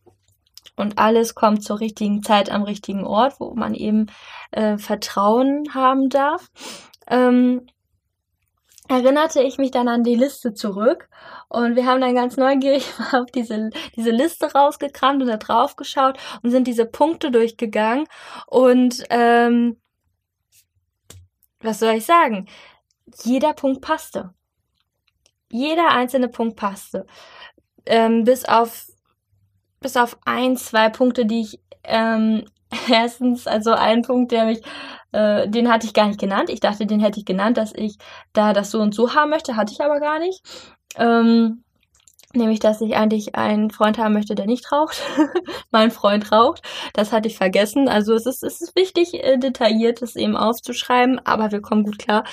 und 0.75 0.97
alles 0.97 1.35
kommt 1.35 1.63
zur 1.63 1.79
richtigen 1.79 2.23
Zeit 2.23 2.49
am 2.51 2.63
richtigen 2.63 3.05
Ort, 3.05 3.39
wo 3.39 3.53
man 3.55 3.73
eben 3.73 4.07
äh, 4.51 4.77
Vertrauen 4.77 5.73
haben 5.73 6.09
darf. 6.09 6.49
Ähm, 7.07 7.67
erinnerte 8.87 9.41
ich 9.41 9.57
mich 9.57 9.71
dann 9.71 9.87
an 9.87 10.03
die 10.03 10.15
Liste 10.15 10.53
zurück 10.53 11.09
und 11.49 11.75
wir 11.75 11.85
haben 11.85 12.01
dann 12.01 12.15
ganz 12.15 12.37
neugierig 12.37 12.87
auf 13.13 13.31
diese, 13.31 13.69
diese 13.95 14.11
Liste 14.11 14.51
rausgekramt 14.53 15.21
und 15.21 15.27
da 15.27 15.37
drauf 15.37 15.75
geschaut 15.75 16.17
und 16.43 16.51
sind 16.51 16.67
diese 16.67 16.85
Punkte 16.85 17.31
durchgegangen 17.31 18.05
und 18.47 19.03
ähm, 19.09 19.77
was 21.61 21.79
soll 21.79 21.95
ich 21.95 22.05
sagen? 22.05 22.47
Jeder 23.23 23.53
Punkt 23.53 23.81
passte. 23.81 24.33
Jeder 25.49 25.89
einzelne 25.89 26.27
Punkt 26.27 26.57
passte. 26.57 27.07
Ähm, 27.85 28.23
bis 28.23 28.45
auf 28.45 28.87
bis 29.79 29.97
auf 29.97 30.17
ein, 30.25 30.57
zwei 30.57 30.89
Punkte, 30.89 31.25
die 31.25 31.41
ich 31.41 31.59
ähm, 31.83 32.45
erstens, 32.89 33.47
also 33.47 33.71
ein 33.71 34.01
Punkt, 34.01 34.31
der 34.31 34.45
mich, 34.45 34.61
äh, 35.11 35.47
den 35.47 35.71
hatte 35.71 35.85
ich 35.85 35.93
gar 35.93 36.07
nicht 36.07 36.19
genannt. 36.19 36.49
Ich 36.49 36.59
dachte, 36.59 36.85
den 36.85 36.99
hätte 36.99 37.19
ich 37.19 37.25
genannt, 37.25 37.57
dass 37.57 37.73
ich 37.73 37.97
da 38.33 38.53
das 38.53 38.71
so 38.71 38.79
und 38.79 38.93
so 38.93 39.13
haben 39.13 39.29
möchte, 39.29 39.55
hatte 39.55 39.73
ich 39.73 39.81
aber 39.81 39.99
gar 39.99 40.19
nicht. 40.19 40.41
Ähm, 40.97 41.63
nämlich, 42.35 42.59
dass 42.59 42.81
ich 42.81 42.95
eigentlich 42.95 43.35
einen 43.35 43.71
Freund 43.71 43.97
haben 43.97 44.13
möchte, 44.13 44.35
der 44.35 44.45
nicht 44.45 44.71
raucht. 44.71 45.01
mein 45.71 45.91
Freund 45.91 46.31
raucht. 46.31 46.61
Das 46.93 47.11
hatte 47.11 47.27
ich 47.27 47.37
vergessen. 47.37 47.87
Also 47.87 48.13
es 48.13 48.25
ist, 48.25 48.43
es 48.43 48.61
ist 48.61 48.75
wichtig, 48.75 49.13
äh, 49.23 49.37
detailliert 49.37 50.01
es 50.01 50.15
eben 50.15 50.35
aufzuschreiben, 50.35 51.19
aber 51.25 51.51
wir 51.51 51.61
kommen 51.61 51.83
gut 51.83 51.99
klar 51.99 52.23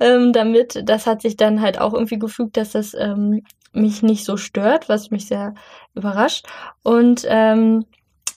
ähm, 0.00 0.32
damit. 0.32 0.82
Das 0.84 1.06
hat 1.06 1.22
sich 1.22 1.36
dann 1.36 1.60
halt 1.60 1.80
auch 1.80 1.92
irgendwie 1.94 2.18
gefügt, 2.18 2.56
dass 2.56 2.72
das 2.72 2.94
ähm, 2.94 3.42
mich 3.72 4.02
nicht 4.02 4.24
so 4.24 4.36
stört, 4.36 4.88
was 4.88 5.10
mich 5.10 5.26
sehr 5.26 5.54
überrascht. 5.94 6.46
Und 6.82 7.24
ähm, 7.28 7.84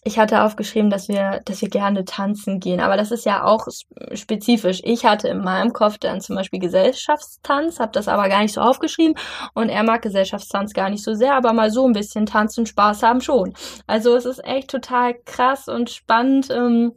ich 0.05 0.19
hatte 0.19 0.43
aufgeschrieben, 0.43 0.89
dass 0.89 1.07
wir, 1.07 1.39
dass 1.45 1.61
wir 1.61 1.69
gerne 1.69 2.03
tanzen 2.03 2.59
gehen, 2.59 2.81
aber 2.81 2.97
das 2.97 3.11
ist 3.11 3.25
ja 3.25 3.45
auch 3.45 3.67
spezifisch. 4.13 4.81
Ich 4.83 5.05
hatte 5.05 5.29
in 5.29 5.41
meinem 5.41 5.71
Kopf 5.71 5.97
dann 5.97 6.19
zum 6.19 6.35
Beispiel 6.35 6.59
Gesellschaftstanz, 6.59 7.79
habe 7.79 7.93
das 7.93 8.09
aber 8.09 8.27
gar 8.27 8.41
nicht 8.41 8.53
so 8.53 8.59
aufgeschrieben 8.59 9.15
und 9.53 9.69
er 9.69 9.83
mag 9.83 10.01
Gesellschaftstanz 10.01 10.73
gar 10.73 10.89
nicht 10.89 11.03
so 11.03 11.13
sehr, 11.13 11.35
aber 11.35 11.53
mal 11.53 11.71
so 11.71 11.85
ein 11.85 11.93
bisschen 11.93 12.25
tanzen, 12.25 12.65
Spaß 12.65 13.01
haben 13.01 13.21
schon. 13.21 13.53
Also 13.87 14.15
es 14.15 14.25
ist 14.25 14.43
echt 14.43 14.69
total 14.69 15.15
krass 15.25 15.69
und 15.69 15.89
spannend. 15.89 16.49
Ähm, 16.51 16.93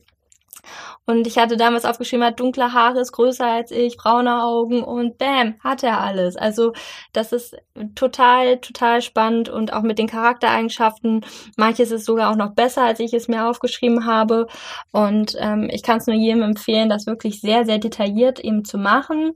Und 1.05 1.26
ich 1.26 1.38
hatte 1.38 1.57
damals 1.57 1.85
aufgeschrieben, 1.85 2.24
hat 2.24 2.40
dunkle 2.40 2.72
Haare, 2.72 3.00
ist 3.00 3.12
größer 3.12 3.46
als 3.46 3.70
ich, 3.70 3.96
braune 3.96 4.42
Augen 4.42 4.83
und 4.83 5.18
bam, 5.18 5.55
hat 5.62 5.83
er 5.83 6.00
alles. 6.00 6.37
Also 6.37 6.72
das 7.12 7.33
ist 7.33 7.57
total, 7.94 8.59
total 8.59 9.02
spannend 9.02 9.48
und 9.48 9.72
auch 9.72 9.83
mit 9.83 9.98
den 9.98 10.09
Charaktereigenschaften. 10.09 11.24
Manches 11.57 11.90
ist 11.90 12.05
sogar 12.05 12.31
auch 12.31 12.37
noch 12.37 12.55
besser, 12.55 12.83
als 12.85 13.00
ich 13.00 13.12
es 13.14 13.29
mir 13.29 13.48
aufgeschrieben 13.48 14.07
habe. 14.07 14.46
Und 14.92 15.37
ähm, 15.38 15.68
ich 15.70 15.83
kann 15.83 15.98
es 15.98 16.07
nur 16.07 16.16
jedem 16.16 16.42
empfehlen, 16.42 16.88
das 16.88 17.07
wirklich 17.07 17.40
sehr, 17.40 17.64
sehr 17.64 17.79
detailliert 17.79 18.40
eben 18.40 18.64
zu 18.64 18.79
machen 18.79 19.33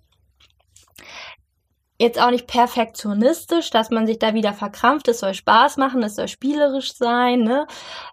jetzt 2.00 2.20
auch 2.20 2.30
nicht 2.30 2.46
perfektionistisch, 2.46 3.68
dass 3.70 3.90
man 3.90 4.06
sich 4.06 4.18
da 4.18 4.32
wieder 4.32 4.54
verkrampft. 4.54 5.06
Es 5.08 5.20
soll 5.20 5.34
Spaß 5.34 5.76
machen, 5.76 6.02
es 6.02 6.16
soll 6.16 6.28
spielerisch 6.28 6.94
sein, 6.94 7.40
ne? 7.40 7.66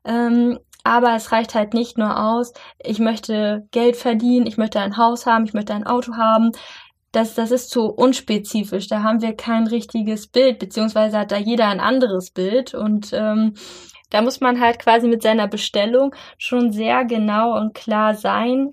Ähm, 0.03 0.59
aber 0.87 1.15
es 1.15 1.31
reicht 1.31 1.53
halt 1.53 1.73
nicht 1.73 1.97
nur 1.97 2.17
aus, 2.17 2.53
ich 2.83 2.99
möchte 2.99 3.67
Geld 3.71 3.97
verdienen, 3.97 4.47
ich 4.47 4.57
möchte 4.57 4.79
ein 4.79 4.97
Haus 4.97 5.25
haben, 5.25 5.45
ich 5.45 5.53
möchte 5.53 5.73
ein 5.73 5.85
Auto 5.85 6.15
haben. 6.15 6.51
Das, 7.11 7.35
das 7.35 7.51
ist 7.51 7.69
zu 7.71 7.85
unspezifisch. 7.87 8.87
Da 8.87 9.03
haben 9.03 9.21
wir 9.21 9.35
kein 9.35 9.67
richtiges 9.67 10.27
Bild, 10.27 10.59
beziehungsweise 10.59 11.19
hat 11.19 11.31
da 11.31 11.37
jeder 11.37 11.67
ein 11.67 11.79
anderes 11.79 12.31
Bild. 12.31 12.73
Und 12.73 13.11
ähm, 13.13 13.55
da 14.09 14.21
muss 14.21 14.39
man 14.39 14.59
halt 14.61 14.79
quasi 14.79 15.07
mit 15.07 15.23
seiner 15.23 15.47
Bestellung 15.47 16.15
schon 16.37 16.71
sehr 16.71 17.05
genau 17.05 17.57
und 17.57 17.73
klar 17.73 18.15
sein, 18.15 18.71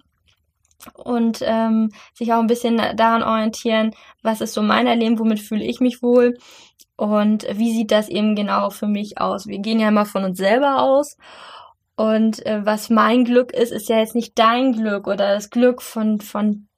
und 0.93 1.41
ähm, 1.43 1.91
sich 2.13 2.33
auch 2.33 2.41
ein 2.41 2.47
bisschen 2.47 2.77
daran 2.77 3.23
orientieren, 3.23 3.95
was 4.23 4.41
ist 4.41 4.55
so 4.55 4.63
mein 4.63 4.87
Erleben, 4.87 5.19
womit 5.19 5.41
fühle 5.41 5.65
ich 5.65 5.81
mich 5.81 6.03
wohl 6.03 6.37
und 6.97 7.47
wie 7.51 7.73
sieht 7.73 7.91
das 7.91 8.09
eben 8.09 8.37
genau 8.37 8.71
für 8.71 8.87
mich 8.87 9.19
aus. 9.19 9.47
Wir 9.47 9.59
gehen 9.61 9.81
ja 9.81 9.89
immer 9.89 10.07
von 10.07 10.25
uns 10.25 10.39
selber 10.39 10.83
aus 10.83 11.17
und 11.97 12.45
äh, 12.47 12.65
was 12.65 12.91
mein 12.91 13.25
Glück 13.25 13.53
ist, 13.53 13.73
ist 13.73 13.89
ja 13.89 13.99
jetzt 13.99 14.15
nicht 14.15 14.39
dein 14.39 14.73
Glück 14.73 15.07
oder 15.07 15.35
das 15.35 15.51
Glück 15.51 15.83
von 15.83 16.21
von 16.21 16.69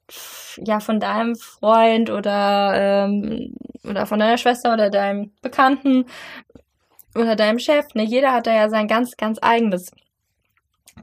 ja 0.57 0.79
von 0.79 0.99
deinem 0.99 1.35
Freund 1.35 2.09
oder 2.09 3.05
ähm, 3.05 3.55
oder 3.83 4.05
von 4.05 4.19
deiner 4.19 4.37
Schwester 4.37 4.73
oder 4.73 4.89
deinem 4.89 5.31
Bekannten 5.41 6.05
oder 7.15 7.35
deinem 7.35 7.59
Chef. 7.59 7.85
Ne, 7.95 8.03
jeder 8.03 8.33
hat 8.33 8.47
da 8.47 8.53
ja 8.53 8.69
sein 8.69 8.87
ganz 8.87 9.17
ganz 9.17 9.39
eigenes 9.41 9.91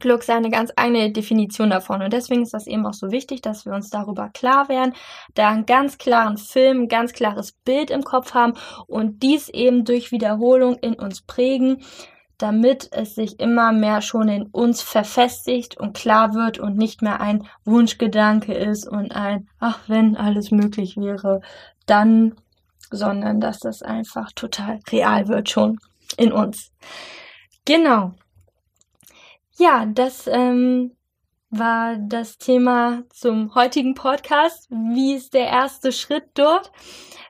Glück 0.00 0.22
seine 0.22 0.50
ganz 0.50 0.72
eigene 0.76 1.10
Definition 1.12 1.70
davon. 1.70 2.02
Und 2.02 2.12
deswegen 2.12 2.42
ist 2.42 2.54
das 2.54 2.66
eben 2.66 2.86
auch 2.86 2.94
so 2.94 3.10
wichtig, 3.10 3.42
dass 3.42 3.64
wir 3.64 3.72
uns 3.72 3.90
darüber 3.90 4.28
klar 4.30 4.68
werden, 4.68 4.94
da 5.34 5.50
einen 5.50 5.66
ganz 5.66 5.98
klaren 5.98 6.36
Film, 6.36 6.82
ein 6.82 6.88
ganz 6.88 7.12
klares 7.12 7.52
Bild 7.52 7.90
im 7.90 8.02
Kopf 8.02 8.34
haben 8.34 8.54
und 8.86 9.22
dies 9.22 9.48
eben 9.48 9.84
durch 9.84 10.12
Wiederholung 10.12 10.76
in 10.76 10.94
uns 10.94 11.22
prägen, 11.22 11.82
damit 12.38 12.88
es 12.92 13.14
sich 13.14 13.40
immer 13.40 13.72
mehr 13.72 14.02
schon 14.02 14.28
in 14.28 14.46
uns 14.46 14.82
verfestigt 14.82 15.76
und 15.78 15.96
klar 15.96 16.34
wird 16.34 16.58
und 16.58 16.76
nicht 16.76 17.02
mehr 17.02 17.20
ein 17.20 17.46
Wunschgedanke 17.64 18.52
ist 18.54 18.88
und 18.88 19.12
ein, 19.14 19.48
ach, 19.60 19.80
wenn 19.86 20.16
alles 20.16 20.50
möglich 20.50 20.96
wäre, 20.96 21.40
dann, 21.86 22.34
sondern 22.90 23.40
dass 23.40 23.60
das 23.60 23.82
einfach 23.82 24.32
total 24.32 24.80
real 24.90 25.28
wird 25.28 25.50
schon 25.50 25.78
in 26.16 26.32
uns. 26.32 26.72
Genau. 27.64 28.12
Ja, 29.56 29.86
das 29.86 30.26
ähm, 30.26 30.96
war 31.50 31.96
das 31.96 32.38
Thema 32.38 33.04
zum 33.10 33.54
heutigen 33.54 33.94
Podcast. 33.94 34.68
Wie 34.70 35.14
ist 35.14 35.34
der 35.34 35.46
erste 35.46 35.92
Schritt 35.92 36.30
dort? 36.34 36.72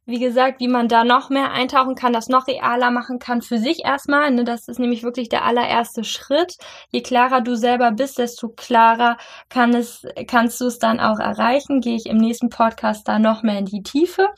Wie 0.06 0.18
gesagt, 0.18 0.60
wie 0.60 0.68
man 0.68 0.88
da 0.88 1.02
noch 1.02 1.30
mehr 1.30 1.52
eintauchen 1.52 1.94
kann, 1.94 2.12
das 2.12 2.28
noch 2.28 2.46
realer 2.46 2.90
machen 2.90 3.18
kann 3.18 3.40
für 3.40 3.58
sich 3.58 3.84
erstmal. 3.84 4.30
Ne? 4.30 4.44
Das 4.44 4.68
ist 4.68 4.78
nämlich 4.78 5.02
wirklich 5.02 5.30
der 5.30 5.44
allererste 5.44 6.04
Schritt. 6.04 6.56
Je 6.90 7.00
klarer 7.00 7.40
du 7.40 7.56
selber 7.56 7.90
bist, 7.90 8.18
desto 8.18 8.48
klarer 8.48 9.16
kann 9.48 9.74
es, 9.74 10.06
kannst 10.26 10.60
du 10.60 10.66
es 10.66 10.78
dann 10.78 11.00
auch 11.00 11.18
erreichen. 11.18 11.80
Gehe 11.80 11.96
ich 11.96 12.06
im 12.06 12.18
nächsten 12.18 12.50
Podcast 12.50 13.08
da 13.08 13.18
noch 13.18 13.42
mehr 13.42 13.58
in 13.58 13.64
die 13.64 13.82
Tiefe. 13.82 14.28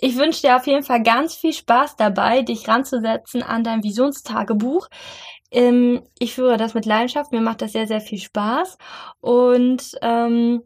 Ich 0.00 0.16
wünsche 0.16 0.42
dir 0.42 0.56
auf 0.56 0.66
jeden 0.66 0.82
Fall 0.82 1.02
ganz 1.02 1.36
viel 1.36 1.52
Spaß 1.52 1.96
dabei, 1.96 2.42
dich 2.42 2.68
ranzusetzen 2.68 3.42
an 3.42 3.64
dein 3.64 3.82
Visionstagebuch. 3.82 4.88
Ähm, 5.50 6.02
ich 6.18 6.34
führe 6.34 6.56
das 6.56 6.74
mit 6.74 6.84
Leidenschaft, 6.84 7.32
mir 7.32 7.40
macht 7.40 7.62
das 7.62 7.72
sehr, 7.72 7.86
sehr 7.86 8.00
viel 8.00 8.18
Spaß. 8.18 8.76
Und 9.20 9.92
ähm, 10.02 10.62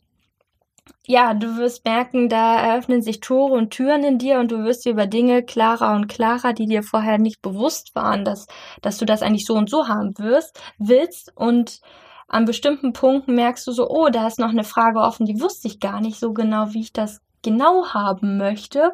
ja, 1.06 1.34
du 1.34 1.56
wirst 1.56 1.84
merken, 1.84 2.28
da 2.28 2.60
eröffnen 2.60 3.02
sich 3.02 3.20
Tore 3.20 3.54
und 3.54 3.70
Türen 3.70 4.04
in 4.04 4.18
dir 4.18 4.38
und 4.38 4.50
du 4.50 4.64
wirst 4.64 4.84
dir 4.84 4.92
über 4.92 5.06
Dinge 5.06 5.42
klarer 5.42 5.94
und 5.94 6.08
klarer, 6.08 6.52
die 6.52 6.66
dir 6.66 6.82
vorher 6.82 7.18
nicht 7.18 7.42
bewusst 7.42 7.94
waren, 7.94 8.24
dass, 8.24 8.46
dass 8.82 8.98
du 8.98 9.04
das 9.04 9.22
eigentlich 9.22 9.46
so 9.46 9.54
und 9.54 9.68
so 9.70 9.88
haben 9.88 10.18
wirst, 10.18 10.60
willst 10.78 11.32
und 11.36 11.80
an 12.28 12.44
bestimmten 12.44 12.92
Punkten 12.92 13.34
merkst 13.34 13.66
du 13.66 13.72
so, 13.72 13.88
oh, 13.90 14.08
da 14.08 14.26
ist 14.26 14.38
noch 14.38 14.50
eine 14.50 14.64
Frage 14.64 15.00
offen, 15.00 15.26
die 15.26 15.40
wusste 15.40 15.66
ich 15.66 15.80
gar 15.80 16.00
nicht 16.00 16.18
so 16.18 16.32
genau, 16.32 16.72
wie 16.72 16.80
ich 16.80 16.92
das 16.92 17.20
genau 17.42 17.88
haben 17.88 18.36
möchte. 18.36 18.92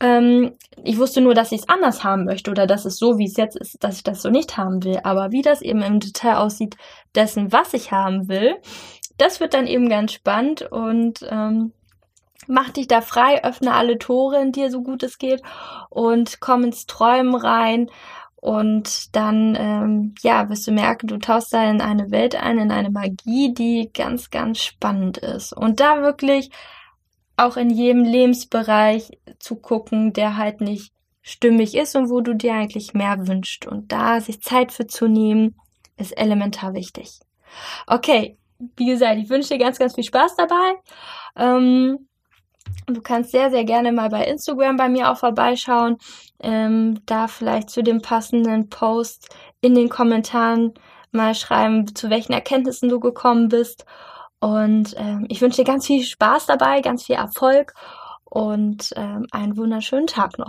Ähm, 0.00 0.54
ich 0.82 0.98
wusste 0.98 1.20
nur, 1.20 1.34
dass 1.34 1.52
ich 1.52 1.60
es 1.60 1.68
anders 1.68 2.04
haben 2.04 2.24
möchte 2.24 2.50
oder 2.50 2.66
dass 2.66 2.84
es 2.84 2.98
so, 2.98 3.18
wie 3.18 3.26
es 3.26 3.36
jetzt 3.36 3.56
ist, 3.56 3.82
dass 3.82 3.96
ich 3.96 4.02
das 4.02 4.22
so 4.22 4.30
nicht 4.30 4.56
haben 4.56 4.82
will. 4.84 4.98
Aber 5.04 5.32
wie 5.32 5.42
das 5.42 5.62
eben 5.62 5.82
im 5.82 6.00
Detail 6.00 6.36
aussieht, 6.36 6.76
dessen, 7.14 7.52
was 7.52 7.74
ich 7.74 7.92
haben 7.92 8.28
will, 8.28 8.56
das 9.18 9.40
wird 9.40 9.54
dann 9.54 9.66
eben 9.66 9.88
ganz 9.88 10.12
spannend 10.12 10.62
und 10.62 11.26
ähm, 11.30 11.72
mach 12.46 12.70
dich 12.70 12.88
da 12.88 13.00
frei, 13.00 13.42
öffne 13.44 13.74
alle 13.74 13.98
Tore 13.98 14.40
in 14.40 14.52
dir, 14.52 14.70
so 14.70 14.82
gut 14.82 15.02
es 15.02 15.18
geht 15.18 15.42
und 15.90 16.40
komm 16.40 16.64
ins 16.64 16.86
Träumen 16.86 17.34
rein. 17.34 17.90
Und 18.36 19.16
dann, 19.16 19.56
ähm, 19.58 20.14
ja, 20.20 20.48
wirst 20.48 20.66
du 20.66 20.70
merken, 20.70 21.08
du 21.08 21.18
tauchst 21.18 21.52
da 21.52 21.68
in 21.68 21.80
eine 21.80 22.10
Welt 22.12 22.36
ein, 22.36 22.58
in 22.58 22.70
eine 22.70 22.90
Magie, 22.90 23.52
die 23.52 23.90
ganz, 23.92 24.30
ganz 24.30 24.60
spannend 24.60 25.18
ist. 25.18 25.52
Und 25.52 25.80
da 25.80 26.02
wirklich 26.02 26.50
auch 27.36 27.56
in 27.56 27.70
jedem 27.70 28.04
Lebensbereich 28.04 29.18
zu 29.38 29.56
gucken, 29.56 30.12
der 30.12 30.36
halt 30.36 30.60
nicht 30.60 30.92
stimmig 31.22 31.74
ist 31.74 31.96
und 31.96 32.08
wo 32.08 32.20
du 32.20 32.34
dir 32.34 32.54
eigentlich 32.54 32.94
mehr 32.94 33.26
wünschst. 33.26 33.66
Und 33.66 33.90
da 33.90 34.20
sich 34.20 34.40
Zeit 34.42 34.70
für 34.70 34.86
zu 34.86 35.08
nehmen, 35.08 35.56
ist 35.96 36.16
elementar 36.16 36.74
wichtig. 36.74 37.18
Okay, 37.86 38.38
wie 38.76 38.86
gesagt, 38.86 39.18
ich 39.18 39.28
wünsche 39.28 39.50
dir 39.50 39.58
ganz, 39.58 39.78
ganz 39.78 39.94
viel 39.94 40.04
Spaß 40.04 40.36
dabei. 40.36 40.74
Ähm, 41.36 42.08
du 42.86 43.00
kannst 43.02 43.30
sehr, 43.30 43.50
sehr 43.50 43.64
gerne 43.64 43.92
mal 43.92 44.08
bei 44.08 44.24
Instagram 44.24 44.76
bei 44.76 44.88
mir 44.88 45.10
auch 45.10 45.18
vorbeischauen. 45.18 45.98
Ähm, 46.40 47.00
da 47.06 47.28
vielleicht 47.28 47.70
zu 47.70 47.82
dem 47.82 48.02
passenden 48.02 48.68
Post 48.68 49.34
in 49.60 49.74
den 49.74 49.88
Kommentaren 49.88 50.74
mal 51.12 51.34
schreiben, 51.34 51.94
zu 51.94 52.10
welchen 52.10 52.32
Erkenntnissen 52.32 52.88
du 52.88 53.00
gekommen 53.00 53.48
bist. 53.48 53.84
Und 54.38 54.94
ähm, 54.98 55.26
ich 55.28 55.40
wünsche 55.40 55.62
dir 55.62 55.64
ganz 55.64 55.86
viel 55.86 56.04
Spaß 56.04 56.46
dabei, 56.46 56.80
ganz 56.80 57.04
viel 57.04 57.16
Erfolg 57.16 57.74
und 58.24 58.92
ähm, 58.96 59.26
einen 59.30 59.56
wunderschönen 59.56 60.06
Tag 60.06 60.38
noch. 60.38 60.44